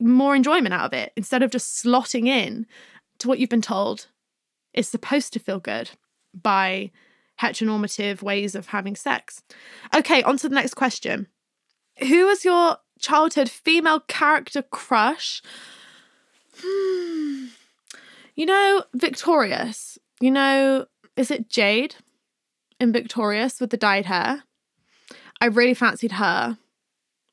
more 0.00 0.34
enjoyment 0.34 0.74
out 0.74 0.86
of 0.86 0.92
it 0.92 1.12
instead 1.16 1.42
of 1.42 1.50
just 1.50 1.82
slotting 1.82 2.26
in 2.26 2.66
to 3.18 3.28
what 3.28 3.38
you've 3.38 3.48
been 3.48 3.62
told 3.62 4.08
is 4.72 4.88
supposed 4.88 5.32
to 5.32 5.38
feel 5.38 5.60
good 5.60 5.90
by 6.42 6.90
heteronormative 7.40 8.22
ways 8.22 8.54
of 8.54 8.68
having 8.68 8.96
sex. 8.96 9.42
Okay, 9.94 10.22
on 10.22 10.36
to 10.38 10.48
the 10.48 10.54
next 10.54 10.74
question. 10.74 11.26
Who 11.98 12.26
was 12.26 12.44
your 12.44 12.78
childhood 12.98 13.48
female 13.48 14.00
character 14.00 14.62
crush? 14.62 15.42
Hmm. 16.60 17.46
You 18.34 18.46
know, 18.46 18.84
Victorious. 18.94 19.98
You 20.20 20.30
know, 20.30 20.86
is 21.16 21.30
it 21.30 21.48
Jade 21.48 21.96
in 22.80 22.92
Victorious 22.92 23.60
with 23.60 23.70
the 23.70 23.76
dyed 23.76 24.06
hair? 24.06 24.44
I 25.40 25.46
really 25.46 25.74
fancied 25.74 26.12
her. 26.12 26.58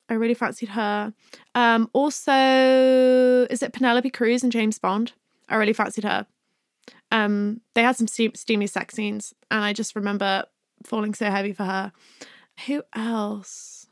I 0.10 0.14
really 0.14 0.34
fancied 0.34 0.70
her. 0.70 1.14
Um, 1.56 1.90
also, 1.94 2.34
is 3.50 3.64
it 3.64 3.74
Penelope 3.74 4.10
Cruz 4.10 4.44
and 4.44 4.52
James 4.52 4.78
Bond? 4.78 5.14
I 5.48 5.56
really 5.56 5.74
fancied 5.74 6.04
her. 6.04 6.28
Um, 7.12 7.62
they 7.76 7.84
had 7.84 7.98
some 7.98 8.08
steamy 8.08 8.68
sex 8.68 8.96
scenes, 8.96 9.34
and 9.50 9.64
I 9.64 9.74
just 9.74 9.96
remember 9.96 10.46
falling 10.86 11.14
so 11.14 11.30
heavy 11.30 11.54
for 11.54 11.66
her. 11.66 11.92
Who 12.68 12.84
else? 12.96 13.88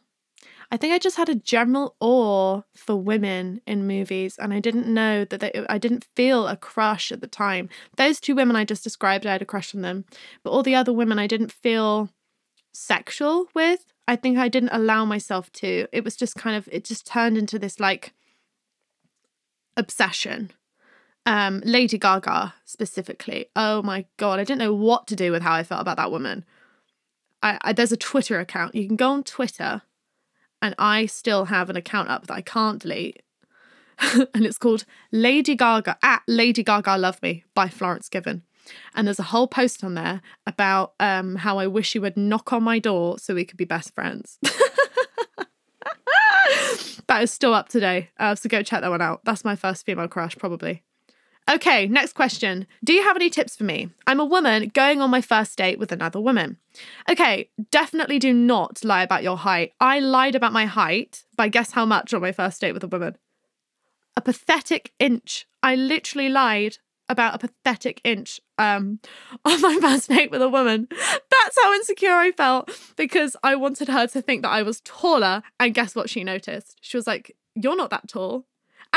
I 0.71 0.77
think 0.77 0.93
I 0.93 0.99
just 0.99 1.17
had 1.17 1.29
a 1.29 1.35
general 1.35 1.95
awe 1.99 2.61
for 2.75 2.95
women 2.95 3.61
in 3.65 3.87
movies, 3.87 4.37
and 4.37 4.53
I 4.53 4.59
didn't 4.59 4.87
know 4.87 5.25
that 5.25 5.39
they, 5.39 5.65
I 5.67 5.77
didn't 5.79 6.05
feel 6.15 6.47
a 6.47 6.55
crush 6.55 7.11
at 7.11 7.21
the 7.21 7.27
time. 7.27 7.69
Those 7.97 8.19
two 8.19 8.35
women 8.35 8.55
I 8.55 8.65
just 8.65 8.83
described, 8.83 9.25
I 9.25 9.31
had 9.31 9.41
a 9.41 9.45
crush 9.45 9.73
on 9.73 9.81
them, 9.81 10.05
but 10.43 10.51
all 10.51 10.63
the 10.63 10.75
other 10.75 10.93
women 10.93 11.17
I 11.17 11.27
didn't 11.27 11.51
feel 11.51 12.09
sexual 12.71 13.47
with. 13.55 13.85
I 14.07 14.15
think 14.15 14.37
I 14.37 14.47
didn't 14.47 14.69
allow 14.71 15.05
myself 15.05 15.51
to. 15.53 15.87
It 15.91 16.03
was 16.03 16.15
just 16.15 16.35
kind 16.35 16.55
of, 16.55 16.69
it 16.71 16.83
just 16.83 17.05
turned 17.05 17.37
into 17.37 17.59
this 17.59 17.79
like 17.79 18.13
obsession 19.75 20.51
um, 21.29 21.61
Lady 21.63 21.99
Gaga 21.99 22.55
specifically. 22.65 23.45
Oh 23.55 23.83
my 23.83 24.05
god, 24.17 24.39
I 24.39 24.43
didn't 24.43 24.57
know 24.57 24.73
what 24.73 25.05
to 25.07 25.15
do 25.15 25.31
with 25.31 25.43
how 25.43 25.53
I 25.53 25.61
felt 25.63 25.81
about 25.81 25.97
that 25.97 26.11
woman. 26.11 26.43
I, 27.43 27.59
I 27.61 27.71
there's 27.71 27.91
a 27.91 27.97
Twitter 27.97 28.39
account. 28.39 28.73
You 28.73 28.87
can 28.87 28.95
go 28.95 29.11
on 29.11 29.23
Twitter, 29.23 29.83
and 30.59 30.73
I 30.79 31.05
still 31.05 31.45
have 31.45 31.69
an 31.69 31.75
account 31.75 32.09
up 32.09 32.25
that 32.25 32.33
I 32.33 32.41
can't 32.41 32.81
delete. 32.81 33.21
and 34.33 34.43
it's 34.43 34.57
called 34.57 34.85
Lady 35.11 35.55
Gaga 35.55 35.99
at 36.01 36.23
Lady 36.27 36.63
Gaga 36.63 36.97
Love 36.97 37.21
Me 37.21 37.43
by 37.53 37.67
Florence 37.67 38.09
Given. 38.09 38.41
And 38.95 39.05
there's 39.05 39.19
a 39.19 39.23
whole 39.23 39.47
post 39.47 39.83
on 39.83 39.93
there 39.93 40.21
about 40.47 40.93
um, 40.99 41.35
how 41.35 41.59
I 41.59 41.67
wish 41.67 41.93
you 41.93 42.01
would 42.01 42.17
knock 42.17 42.51
on 42.51 42.63
my 42.63 42.79
door 42.79 43.19
so 43.19 43.35
we 43.35 43.45
could 43.45 43.57
be 43.57 43.65
best 43.65 43.93
friends. 43.93 44.39
that 47.07 47.21
is 47.21 47.31
still 47.31 47.53
up 47.53 47.69
today. 47.69 48.09
Uh, 48.17 48.33
so 48.33 48.49
go 48.49 48.63
check 48.63 48.81
that 48.81 48.89
one 48.89 49.01
out. 49.01 49.21
That's 49.25 49.45
my 49.45 49.55
first 49.55 49.85
female 49.85 50.07
crush, 50.07 50.35
probably. 50.35 50.83
Okay, 51.49 51.87
next 51.87 52.13
question. 52.13 52.67
Do 52.83 52.93
you 52.93 53.03
have 53.03 53.15
any 53.15 53.31
tips 53.31 53.55
for 53.55 53.63
me? 53.63 53.89
I'm 54.05 54.19
a 54.19 54.25
woman 54.25 54.69
going 54.75 55.01
on 55.01 55.09
my 55.09 55.21
first 55.21 55.57
date 55.57 55.79
with 55.79 55.91
another 55.91 56.21
woman. 56.21 56.57
Okay, 57.09 57.49
definitely 57.71 58.19
do 58.19 58.31
not 58.31 58.83
lie 58.83 59.01
about 59.01 59.23
your 59.23 59.37
height. 59.37 59.73
I 59.79 59.99
lied 59.99 60.35
about 60.35 60.53
my 60.53 60.65
height 60.65 61.23
by 61.35 61.47
guess 61.47 61.71
how 61.71 61.87
much 61.87 62.13
on 62.13 62.21
my 62.21 62.31
first 62.31 62.61
date 62.61 62.73
with 62.73 62.83
a 62.83 62.87
woman? 62.87 63.17
A 64.15 64.21
pathetic 64.21 64.93
inch. 64.99 65.47
I 65.63 65.73
literally 65.73 66.29
lied 66.29 66.77
about 67.07 67.33
a 67.33 67.39
pathetic 67.39 67.99
inch 68.03 68.39
um, 68.59 68.99
on 69.45 69.59
my 69.59 69.79
first 69.81 70.07
date 70.07 70.29
with 70.29 70.43
a 70.43 70.49
woman. 70.49 70.87
That's 70.91 71.57
how 71.63 71.73
insecure 71.73 72.13
I 72.13 72.31
felt 72.31 72.69
because 72.95 73.35
I 73.41 73.55
wanted 73.55 73.87
her 73.87 74.05
to 74.05 74.21
think 74.21 74.43
that 74.43 74.49
I 74.49 74.61
was 74.61 74.81
taller. 74.81 75.41
And 75.59 75.73
guess 75.73 75.95
what 75.95 76.11
she 76.11 76.23
noticed? 76.23 76.77
She 76.81 76.95
was 76.95 77.07
like, 77.07 77.35
You're 77.55 77.75
not 77.75 77.89
that 77.89 78.07
tall 78.07 78.45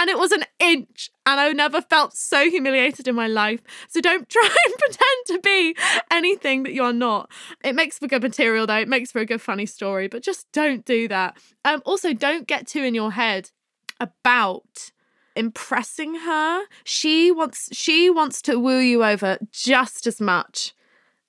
and 0.03 0.11
it 0.11 0.19
was 0.19 0.33
an 0.33 0.43
inch. 0.59 1.11
And 1.27 1.39
I 1.39 1.53
never 1.53 1.81
felt 1.81 2.17
so 2.17 2.51
humiliated 2.51 3.07
in 3.07 3.15
my 3.15 3.29
life. 3.29 3.61
So 3.89 4.01
don't 4.01 4.29
try 4.29 4.49
and 4.67 4.75
pretend 4.77 5.27
to 5.29 5.39
be 5.39 5.77
anything 6.11 6.65
that 6.65 6.75
you're 6.75 6.93
not. 6.93 7.31
It 7.65 7.77
makes 7.77 8.01
for 8.01 8.09
good 8.09 8.23
material, 8.23 8.67
though. 8.67 8.79
It 8.79 8.89
makes 8.89 9.13
for 9.13 9.21
a 9.21 9.27
good, 9.27 9.41
funny 9.41 9.65
story, 9.65 10.09
but 10.09 10.25
just 10.25 10.51
don't 10.51 10.85
do 10.85 11.07
that. 11.07 11.37
Um, 11.65 11.83
also, 11.85 12.13
don't 12.13 12.49
get 12.49 12.67
too 12.67 12.83
in 12.83 12.97
your 12.97 13.13
head 13.13 13.53
about 14.01 14.91
impressing 15.37 16.17
her. 16.17 16.65
She 16.83 17.31
wants 17.31 17.69
she 17.73 18.11
wants 18.11 18.43
to 18.43 18.59
woo 18.59 18.81
you 18.81 19.05
over 19.05 19.39
just 19.53 20.09
as 20.09 20.21
much 20.21 20.75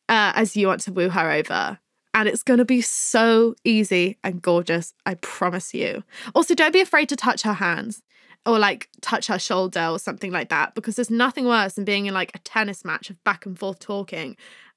uh, 0.09 0.33
as 0.35 0.57
you 0.57 0.65
want 0.65 0.81
to 0.81 0.91
woo 0.91 1.09
her 1.09 1.31
over. 1.31 1.77
And 2.15 2.27
it's 2.27 2.43
going 2.43 2.57
to 2.57 2.65
be 2.65 2.81
so 2.81 3.53
easy 3.63 4.17
and 4.23 4.41
gorgeous, 4.41 4.95
I 5.05 5.13
promise 5.15 5.75
you. 5.75 6.03
Also, 6.33 6.55
don't 6.55 6.73
be 6.73 6.81
afraid 6.81 7.09
to 7.09 7.15
touch 7.15 7.43
her 7.43 7.53
hands 7.53 8.01
or 8.45 8.59
like 8.59 8.89
touch 9.01 9.27
her 9.27 9.39
shoulder 9.39 9.87
or 9.87 9.99
something 9.99 10.31
like 10.31 10.49
that 10.49 10.75
because 10.75 10.95
there's 10.95 11.09
nothing 11.09 11.45
worse 11.45 11.73
than 11.73 11.85
being 11.85 12.05
in 12.05 12.13
like 12.13 12.31
a 12.35 12.39
tennis 12.39 12.83
match 12.83 13.09
of 13.09 13.23
back 13.23 13.45
and 13.45 13.57
forth 13.57 13.79
talking 13.79 14.35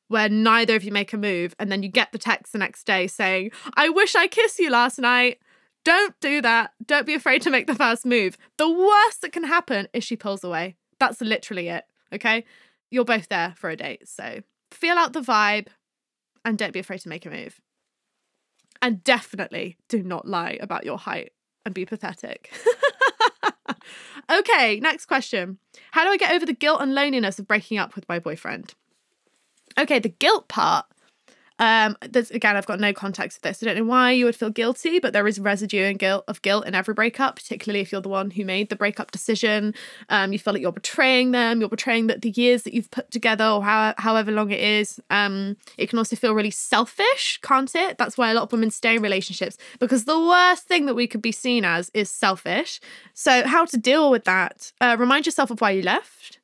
where 0.09 0.29
neither 0.29 0.77
of 0.77 0.85
you 0.85 0.93
make 0.93 1.13
a 1.13 1.17
move 1.17 1.55
and 1.59 1.71
then 1.71 1.83
you 1.83 1.89
get 1.89 2.13
the 2.13 2.19
text 2.19 2.53
the 2.53 2.59
next 2.59 2.85
day 2.85 3.07
saying 3.07 3.51
i 3.77 3.89
wish 3.89 4.15
i 4.15 4.27
kissed 4.27 4.59
you 4.59 4.71
last 4.71 4.99
night. 4.99 5.39
Don't 5.85 6.19
do 6.19 6.43
that. 6.43 6.73
Don't 6.85 7.07
be 7.07 7.15
afraid 7.15 7.43
to 7.43 7.51
make 7.51 7.69
the 7.69 7.75
first 7.77 8.05
move. 8.05 8.37
The 8.59 8.69
worst 8.69 9.21
that 9.23 9.31
can 9.31 9.45
happen 9.45 9.87
is 9.93 10.03
she 10.03 10.17
pulls 10.17 10.43
away. 10.43 10.75
That's 10.99 11.21
literally 11.21 11.69
it 11.69 11.85
okay? 12.13 12.45
You're 12.91 13.05
both 13.05 13.29
there 13.29 13.55
for 13.57 13.71
a 13.71 13.77
date 13.77 14.09
so 14.09 14.41
feel 14.73 14.97
out 14.97 15.13
the 15.13 15.21
vibe 15.21 15.69
and 16.45 16.59
don't 16.59 16.73
be 16.73 16.81
afraid 16.81 17.01
to 17.01 17.09
make 17.09 17.27
a 17.27 17.31
move. 17.31 17.61
And 18.83 19.03
definitely 19.03 19.79
do 19.89 20.03
not 20.03 20.29
lie 20.29 20.59
about 20.61 20.85
your 20.85 20.99
height 20.99 21.33
and 21.65 21.75
be 21.75 21.87
pathetic 21.87 22.53
okay, 24.31 24.81
next 24.81 25.07
question. 25.07 25.59
How 25.93 26.05
do 26.05 26.11
I 26.11 26.17
get 26.17 26.33
over 26.33 26.47
the 26.47 26.53
guilt 26.53 26.81
and 26.81 26.95
loneliness 26.95 27.39
of 27.39 27.47
breaking 27.47 27.79
up 27.79 27.95
with 27.95 28.09
my 28.09 28.19
boyfriend? 28.19 28.75
Okay, 29.79 29.99
the 29.99 30.09
guilt 30.09 30.49
part 30.49 30.87
um, 31.59 31.97
there's 32.01 32.31
again, 32.31 32.57
I've 32.57 32.67
got 32.67 32.81
no 32.81 32.93
context 32.93 33.39
for 33.39 33.49
this. 33.49 33.63
I 33.63 33.67
don't 33.67 33.77
know 33.77 33.85
why 33.85 34.13
you 34.13 34.25
would 34.27 34.37
feel 34.37 34.51
guilty, 34.51 34.99
but 34.99 35.13
there 35.13 35.27
is 35.27 35.41
residue 35.41 35.85
and 35.85 35.99
guilt 35.99 36.25
of 36.29 36.43
guilt 36.43 36.67
in 36.67 36.75
every 36.75 36.95
breakup, 36.95 37.37
particularly 37.37 37.81
if 37.81 37.93
you're 37.93 38.01
the 38.01 38.09
one 38.09 38.31
who 38.31 38.45
made 38.45 38.69
the 38.69 38.77
breakup 38.77 39.11
decision. 39.11 39.75
Um, 40.09 40.33
you 40.33 40.39
feel 40.39 40.53
like 40.53 40.63
you're 40.63 40.73
betraying 40.73 41.31
them, 41.31 41.61
you're 41.61 41.69
betraying 41.69 42.09
the, 42.09 42.19
the 42.19 42.31
years 42.31 42.65
that 42.65 42.75
you've 42.75 42.91
put 42.91 43.11
together, 43.11 43.45
or 43.45 43.63
how, 43.63 43.95
however 43.99 44.31
long 44.31 44.51
it 44.51 44.61
is. 44.61 45.01
Um, 45.11 45.57
it 45.79 45.89
can 45.89 45.99
also 45.99 46.17
feel 46.17 46.35
really 46.35 46.51
selfish, 46.51 47.39
can't 47.43 47.75
it? 47.75 47.97
That's 47.99 48.19
why 48.19 48.31
a 48.31 48.35
lot 48.35 48.45
of 48.45 48.53
women 48.53 48.71
stay 48.71 48.97
in 48.97 49.03
relationships 49.03 49.57
because 49.79 50.05
the 50.05 50.21
worst 50.21 50.67
thing 50.67 50.87
that 50.87 50.95
we 50.95 51.07
could 51.07 51.23
be 51.23 51.33
seen 51.33 51.65
as 51.65 51.91
is 51.95 52.11
selfish. 52.11 52.81
So, 53.15 53.47
how 53.47 53.65
to 53.65 53.77
deal 53.79 54.11
with 54.11 54.25
that? 54.25 54.73
Uh, 54.81 54.97
remind 54.99 55.27
yourself 55.27 55.51
of 55.51 55.61
why 55.61 55.71
you 55.71 55.83
left. 55.83 56.39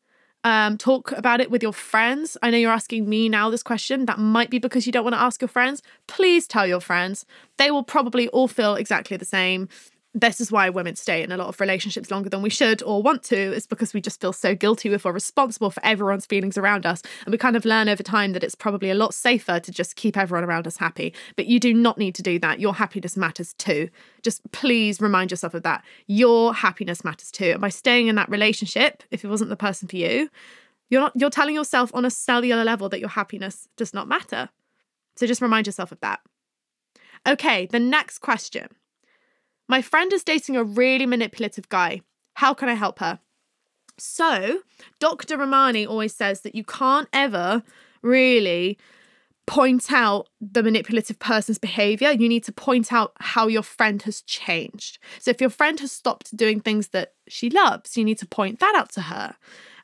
Um, 0.45 0.77
talk 0.77 1.13
about 1.13 1.41
it 1.41 1.51
with 1.51 1.63
your 1.63 1.73
friends. 1.73 2.37
I 2.43 2.51
know 2.51 2.59
you're 2.59 2.73
asking 2.73 3.09
me 3.09 3.29
now 3.29 3.49
this 3.49 3.63
question. 3.63 4.07
That 4.07 4.19
might 4.19 4.51
be 4.51 4.59
because 4.59 4.87
you 4.87 4.93
don't 4.93 5.05
want 5.05 5.15
to 5.15 5.21
ask 5.21 5.41
your 5.41 5.49
friends. 5.49 5.83
Please 6.09 6.49
tell 6.49 6.67
your 6.67 6.81
friends. 6.81 7.25
They 7.59 7.71
will 7.71 7.85
probably 7.85 8.27
all 8.29 8.49
feel 8.49 8.75
exactly 8.75 9.17
the 9.17 9.25
same 9.25 9.69
this 10.15 10.41
is 10.41 10.53
why 10.53 10.69
women 10.69 10.95
stay 10.95 11.23
in 11.23 11.33
a 11.33 11.37
lot 11.37 11.49
of 11.49 11.61
relationships 11.61 12.11
longer 12.11 12.29
than 12.29 12.43
we 12.43 12.51
should 12.51 12.83
or 12.83 13.03
want 13.03 13.23
to 13.25 13.37
is 13.37 13.67
because 13.67 13.95
we 13.95 14.01
just 14.01 14.21
feel 14.21 14.33
so 14.33 14.55
guilty 14.55 14.93
if 14.93 15.05
we're 15.05 15.13
responsible 15.13 15.71
for 15.71 15.85
everyone's 15.85 16.27
feelings 16.27 16.59
around 16.59 16.85
us. 16.85 17.03
And 17.25 17.33
we 17.33 17.39
kind 17.39 17.57
of 17.57 17.65
learn 17.65 17.89
over 17.89 18.03
time 18.03 18.33
that 18.33 18.45
it's 18.45 18.55
probably 18.55 18.91
a 18.91 18.95
lot 18.95 19.15
safer 19.15 19.59
to 19.59 19.73
just 19.73 19.97
keep 19.97 20.17
everyone 20.17 20.45
around 20.45 20.67
us 20.67 20.77
happy. 20.77 21.15
But 21.37 21.47
you 21.47 21.59
do 21.59 21.73
not 21.73 21.97
need 21.97 22.15
to 22.17 22.23
do 22.23 22.39
that. 22.41 22.61
Your 22.61 22.75
happiness 22.75 23.17
matters 23.17 23.55
too. 23.55 23.89
Just 24.23 24.43
please 24.53 25.01
remind 25.01 25.31
yourself 25.31 25.55
of 25.55 25.63
that. 25.63 25.83
Your 26.07 26.53
happiness 26.53 27.05
matters 27.05 27.31
too. 27.31 27.53
And 27.53 27.61
by 27.61 27.71
staying 27.71 28.09
in 28.09 28.17
that 28.17 28.29
relationship 28.29 29.03
if 29.11 29.25
it 29.25 29.29
wasn't 29.29 29.51
the 29.51 29.57
person 29.57 29.89
for 29.89 29.97
you 29.97 30.29
you're 30.93 31.01
not 31.01 31.13
you're 31.17 31.31
telling 31.31 31.55
yourself 31.55 31.91
on 31.95 32.05
a 32.05 32.11
cellular 32.11 32.65
level 32.65 32.89
that 32.91 33.01
your 33.01 33.09
happiness 33.09 33.67
does 33.79 33.95
not 33.95 34.07
matter. 34.07 34.51
So 35.17 35.27
just 35.27 35.41
remind 35.41 35.67
yourself 35.67 35.91
of 35.91 35.99
that. 36.01 36.21
Okay 37.27 37.67
the 37.67 37.81
next 37.81 38.19
question 38.19 38.69
my 39.69 39.83
friend 39.83 40.13
is 40.13 40.25
dating 40.25 40.57
a 40.57 40.65
really 40.65 41.07
manipulative 41.07 41.69
guy. 41.69 42.01
How 42.35 42.55
can 42.55 42.69
I 42.69 42.75
help 42.75 42.99
her? 42.99 43.21
So, 43.99 44.61
Dr. 44.99 45.37
Ramani 45.37 45.87
always 45.87 46.15
says 46.15 46.41
that 46.41 46.55
you 46.55 46.65
can't 46.65 47.09
ever 47.13 47.63
really 48.03 48.79
point 49.47 49.93
out 49.93 50.29
the 50.41 50.63
manipulative 50.63 51.19
person's 51.19 51.59
behavior. 51.59 52.11
You 52.11 52.29
need 52.29 52.45
to 52.45 52.53
point 52.53 52.93
out 52.93 53.13
how 53.21 53.49
your 53.49 53.63
friend 53.63 54.01
has 54.03 54.23
changed. 54.23 54.99
So, 55.19 55.31
if 55.31 55.41
your 55.41 55.51
friend 55.51 55.79
has 55.81 55.93
stopped 55.93 56.37
doing 56.37 56.61
things 56.61 56.89
that 56.89 57.13
she 57.29 57.51
loves, 57.51 57.97
you 57.97 58.05
need 58.05 58.19
to 58.19 58.27
point 58.27 58.61
that 58.61 58.75
out 58.75 58.91
to 58.93 59.03
her. 59.03 59.37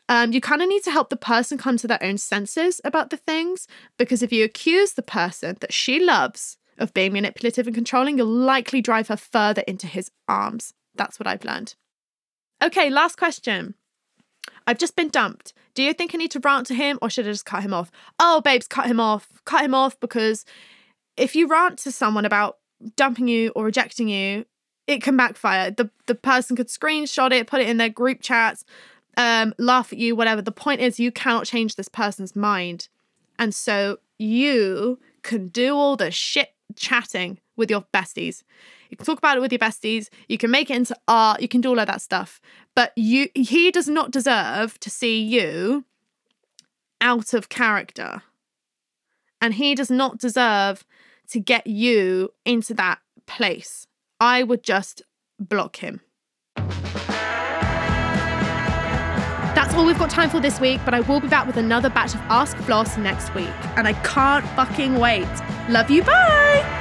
Um, 0.09 0.33
you 0.33 0.41
kind 0.41 0.63
of 0.63 0.69
need 0.69 0.83
to 0.85 0.91
help 0.91 1.11
the 1.11 1.17
person 1.17 1.59
come 1.59 1.77
to 1.77 1.87
their 1.87 2.03
own 2.03 2.17
senses 2.17 2.81
about 2.83 3.11
the 3.11 3.19
things 3.19 3.69
because 3.99 4.23
if 4.23 4.33
you 4.33 4.43
accuse 4.43 4.93
the 4.93 5.03
person 5.03 5.59
that 5.61 5.73
she 5.73 6.01
loves 6.01 6.57
of 6.79 6.95
being 6.95 7.13
manipulative 7.13 7.67
and 7.67 7.75
controlling, 7.75 8.19
you'll 8.19 8.27
likely 8.27 8.81
drive 8.81 9.09
her 9.09 9.17
further 9.17 9.63
into 9.67 9.87
his 9.87 10.11
arms. 10.27 10.75
That's 10.95 11.19
what 11.19 11.27
I've 11.27 11.45
learned. 11.45 11.75
Okay, 12.63 12.91
last 12.91 13.17
question. 13.17 13.75
I've 14.67 14.79
just 14.79 14.97
been 14.97 15.09
dumped. 15.09 15.53
Do 15.75 15.83
you 15.83 15.93
think 15.93 16.15
I 16.15 16.19
need 16.19 16.33
to 16.33 16.41
rant 16.41 16.67
to 16.69 16.75
him 16.75 16.99
or 17.01 17.09
should 17.09 17.27
I 17.27 17.31
just 17.31 17.45
cut 17.45 17.63
him 17.63 17.73
off? 17.73 17.91
Oh, 18.19 18.41
babes, 18.41 18.67
cut 18.67 18.87
him 18.87 19.01
off. 19.01 19.29
Cut 19.45 19.65
him 19.65 19.75
off 19.75 19.99
because 20.01 20.45
if 21.17 21.37
you 21.37 21.47
rant 21.47 21.79
to 21.81 21.93
someone 21.93 22.25
about 22.25 22.59
dumping 22.97 23.29
you 23.29 23.51
or 23.55 23.65
rejecting 23.65 24.09
you, 24.09 24.45
it 24.87 25.03
can 25.03 25.17
backfire. 25.17 25.71
The 25.71 25.91
the 26.07 26.15
person 26.15 26.57
could 26.57 26.69
screenshot 26.69 27.33
it, 27.33 27.47
put 27.47 27.61
it 27.61 27.69
in 27.69 27.77
their 27.77 27.89
group 27.91 28.21
chats, 28.21 28.65
um, 29.17 29.55
laugh 29.59 29.93
at 29.93 29.99
you, 29.99 30.17
whatever. 30.17 30.43
The 30.43 30.53
point 30.53 30.81
is 30.81 30.99
you 30.99 31.13
cannot 31.13 31.45
change 31.45 31.77
this 31.77 31.89
person's 31.89 32.35
mind. 32.35 32.89
And 33.39 33.55
so 33.55 33.99
you 34.19 34.99
can 35.23 35.49
do 35.49 35.77
all 35.77 35.97
the 35.97 36.11
shit 36.11 36.55
chatting 36.77 37.39
with 37.57 37.71
your 37.71 37.85
besties. 37.93 38.43
You 38.91 38.97
can 38.97 39.07
talk 39.07 39.19
about 39.19 39.37
it 39.37 39.41
with 39.41 39.53
your 39.53 39.59
besties. 39.59 40.09
You 40.29 40.39
can 40.39 40.51
make 40.51 40.71
it 40.71 40.77
into 40.77 40.97
art. 41.07 41.43
You 41.43 41.49
can 41.49 41.61
do 41.61 41.71
all 41.71 41.79
of 41.79 41.87
that 41.87 42.01
stuff. 42.01 42.41
But 42.75 42.93
you, 42.97 43.29
he 43.35 43.71
does 43.71 43.89
not 43.89 44.11
deserve 44.11 44.79
to 44.81 44.91
see 44.91 45.21
you 45.21 45.85
out 47.01 47.35
of 47.35 47.49
character, 47.49 48.23
and 49.41 49.55
he 49.55 49.75
does 49.75 49.91
not 49.91 50.19
deserve 50.19 50.85
to 51.31 51.41
get 51.41 51.67
you 51.67 52.31
into 52.45 52.75
that 52.75 52.99
place. 53.27 53.87
I 54.19 54.43
would 54.43 54.63
just 54.63 55.03
block 55.39 55.77
him. 55.77 56.01
All 59.79 59.87
we've 59.87 59.99
got 59.99 60.11
time 60.11 60.29
for 60.29 60.41
this 60.41 60.59
week, 60.61 60.81
but 60.85 60.93
I 60.93 61.01
will 61.01 61.21
be 61.21 61.29
back 61.29 61.47
with 61.47 61.57
another 61.57 61.89
batch 61.89 62.15
of 62.15 62.21
Ask 62.23 62.57
Floss 62.59 62.97
next 62.97 63.33
week. 63.35 63.49
And 63.77 63.87
I 63.87 63.93
can't 63.93 64.45
fucking 64.51 64.99
wait. 64.99 65.29
Love 65.69 65.89
you. 65.89 66.03
Bye. 66.03 66.75